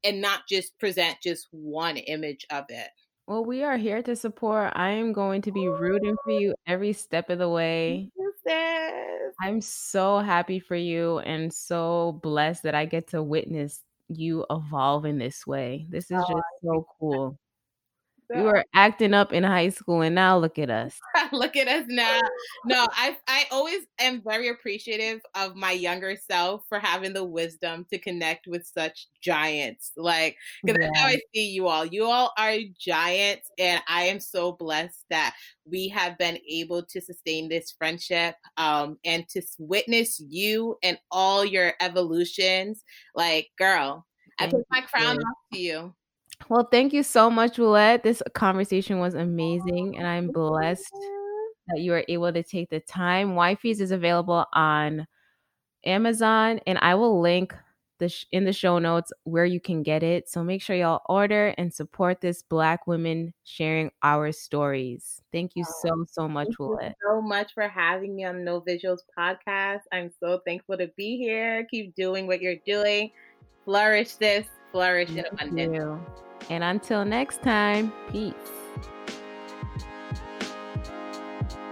And 0.02 0.20
not 0.20 0.40
just 0.48 0.78
present 0.78 1.18
just 1.22 1.48
one 1.50 1.98
image 1.98 2.46
of 2.50 2.64
it. 2.70 2.88
Well 3.26 3.44
we 3.44 3.62
are 3.62 3.76
here 3.76 4.02
to 4.02 4.16
support 4.16 4.72
i 4.74 4.90
am 4.90 5.12
going 5.12 5.42
to 5.42 5.52
be 5.52 5.68
rooting 5.68 6.16
for 6.24 6.32
you 6.32 6.54
every 6.66 6.92
step 6.92 7.30
of 7.30 7.38
the 7.38 7.48
way. 7.48 8.10
I'm 9.42 9.60
so 9.60 10.18
happy 10.18 10.60
for 10.60 10.76
you 10.76 11.18
and 11.18 11.52
so 11.52 12.18
blessed 12.22 12.62
that 12.62 12.74
I 12.74 12.86
get 12.86 13.08
to 13.08 13.22
witness 13.22 13.82
you 14.08 14.44
evolve 14.50 15.04
in 15.04 15.18
this 15.18 15.46
way. 15.46 15.86
This 15.88 16.10
is 16.10 16.18
oh, 16.18 16.26
just 16.28 16.44
so 16.62 16.86
cool. 16.98 17.38
You 18.34 18.42
were 18.42 18.64
acting 18.74 19.14
up 19.14 19.32
in 19.32 19.44
high 19.44 19.68
school 19.68 20.02
and 20.02 20.14
now 20.14 20.36
look 20.36 20.58
at 20.58 20.68
us. 20.68 20.98
look 21.32 21.56
at 21.56 21.68
us 21.68 21.84
now. 21.86 22.20
No, 22.64 22.86
I 22.92 23.16
I 23.28 23.44
always 23.52 23.86
am 24.00 24.20
very 24.22 24.48
appreciative 24.48 25.20
of 25.36 25.54
my 25.54 25.70
younger 25.70 26.16
self 26.16 26.64
for 26.68 26.80
having 26.80 27.12
the 27.12 27.24
wisdom 27.24 27.86
to 27.92 27.98
connect 27.98 28.48
with 28.48 28.66
such 28.66 29.06
giants. 29.22 29.92
Like 29.96 30.36
because 30.64 30.78
yeah. 30.80 30.88
that's 30.88 30.98
how 30.98 31.06
I 31.06 31.20
see 31.34 31.50
you 31.50 31.68
all. 31.68 31.86
You 31.86 32.06
all 32.06 32.32
are 32.36 32.56
giants 32.78 33.48
and 33.58 33.80
I 33.88 34.04
am 34.04 34.18
so 34.18 34.52
blessed 34.52 35.04
that 35.10 35.34
we 35.64 35.88
have 35.88 36.18
been 36.18 36.38
able 36.48 36.82
to 36.82 37.00
sustain 37.00 37.48
this 37.48 37.74
friendship 37.76 38.34
um 38.56 38.98
and 39.04 39.28
to 39.28 39.42
witness 39.58 40.20
you 40.20 40.76
and 40.82 40.98
all 41.12 41.44
your 41.44 41.74
evolutions. 41.80 42.82
Like, 43.14 43.50
girl, 43.56 44.04
Thank 44.38 44.52
I 44.52 44.56
put 44.56 44.66
my 44.70 44.80
crown 44.80 45.18
off 45.18 45.36
to 45.52 45.58
you. 45.58 45.94
Well, 46.48 46.68
thank 46.70 46.92
you 46.92 47.02
so 47.02 47.30
much, 47.30 47.56
Willette. 47.56 48.02
This 48.02 48.22
conversation 48.34 48.98
was 49.00 49.14
amazing, 49.14 49.96
and 49.98 50.06
I'm 50.06 50.28
blessed 50.28 50.92
that 51.68 51.80
you 51.80 51.92
are 51.94 52.04
able 52.08 52.32
to 52.32 52.42
take 52.42 52.70
the 52.70 52.80
time. 52.80 53.34
Wifey's 53.34 53.80
is 53.80 53.90
available 53.90 54.44
on 54.52 55.06
Amazon, 55.84 56.60
and 56.66 56.78
I 56.80 56.94
will 56.94 57.20
link 57.20 57.52
the 57.98 58.08
sh- 58.08 58.26
in 58.30 58.44
the 58.44 58.52
show 58.52 58.78
notes 58.78 59.12
where 59.24 59.44
you 59.46 59.58
can 59.60 59.82
get 59.82 60.02
it. 60.02 60.28
So 60.28 60.44
make 60.44 60.62
sure 60.62 60.76
y'all 60.76 61.00
order 61.06 61.54
and 61.58 61.72
support 61.72 62.20
this 62.20 62.42
Black 62.42 62.86
women 62.86 63.32
sharing 63.44 63.90
our 64.02 64.30
stories. 64.32 65.20
Thank 65.32 65.52
you 65.54 65.64
so 65.82 66.04
so 66.08 66.28
much, 66.28 66.46
Thank 66.48 66.58
Willette. 66.58 66.94
so 67.02 67.20
much 67.22 67.54
for 67.54 67.66
having 67.66 68.14
me 68.14 68.24
on 68.24 68.44
No 68.44 68.60
Visuals 68.60 69.00
podcast. 69.18 69.80
I'm 69.92 70.12
so 70.20 70.40
thankful 70.46 70.76
to 70.78 70.88
be 70.96 71.16
here. 71.16 71.66
Keep 71.70 71.94
doing 71.96 72.26
what 72.26 72.40
you're 72.40 72.60
doing. 72.66 73.10
Flourish 73.64 74.14
this, 74.16 74.46
flourish 74.70 75.10
in 75.10 75.24
abundance. 75.26 75.74
you. 75.74 76.00
And 76.50 76.62
until 76.62 77.04
next 77.04 77.42
time, 77.42 77.92
peace. 78.10 78.34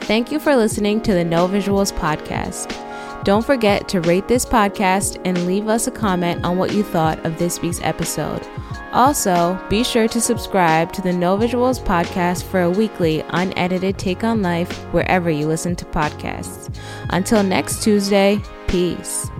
Thank 0.02 0.30
you 0.30 0.38
for 0.38 0.54
listening 0.54 1.00
to 1.02 1.14
the 1.14 1.24
No 1.24 1.48
Visuals 1.48 1.92
podcast. 1.92 2.80
Don't 3.24 3.44
forget 3.44 3.88
to 3.88 4.02
rate 4.02 4.28
this 4.28 4.44
podcast 4.44 5.18
and 5.24 5.46
leave 5.46 5.66
us 5.66 5.86
a 5.86 5.90
comment 5.90 6.44
on 6.44 6.58
what 6.58 6.74
you 6.74 6.82
thought 6.82 7.24
of 7.24 7.38
this 7.38 7.62
week's 7.62 7.80
episode. 7.80 8.46
Also, 8.92 9.58
be 9.70 9.82
sure 9.82 10.06
to 10.06 10.20
subscribe 10.20 10.92
to 10.92 11.00
the 11.00 11.12
No 11.12 11.38
Visuals 11.38 11.82
podcast 11.82 12.44
for 12.44 12.60
a 12.60 12.70
weekly, 12.70 13.24
unedited 13.30 13.98
take 13.98 14.22
on 14.24 14.42
life 14.42 14.70
wherever 14.92 15.30
you 15.30 15.46
listen 15.46 15.74
to 15.76 15.86
podcasts. 15.86 16.72
Until 17.08 17.42
next 17.42 17.82
Tuesday, 17.82 18.38
peace. 18.68 19.30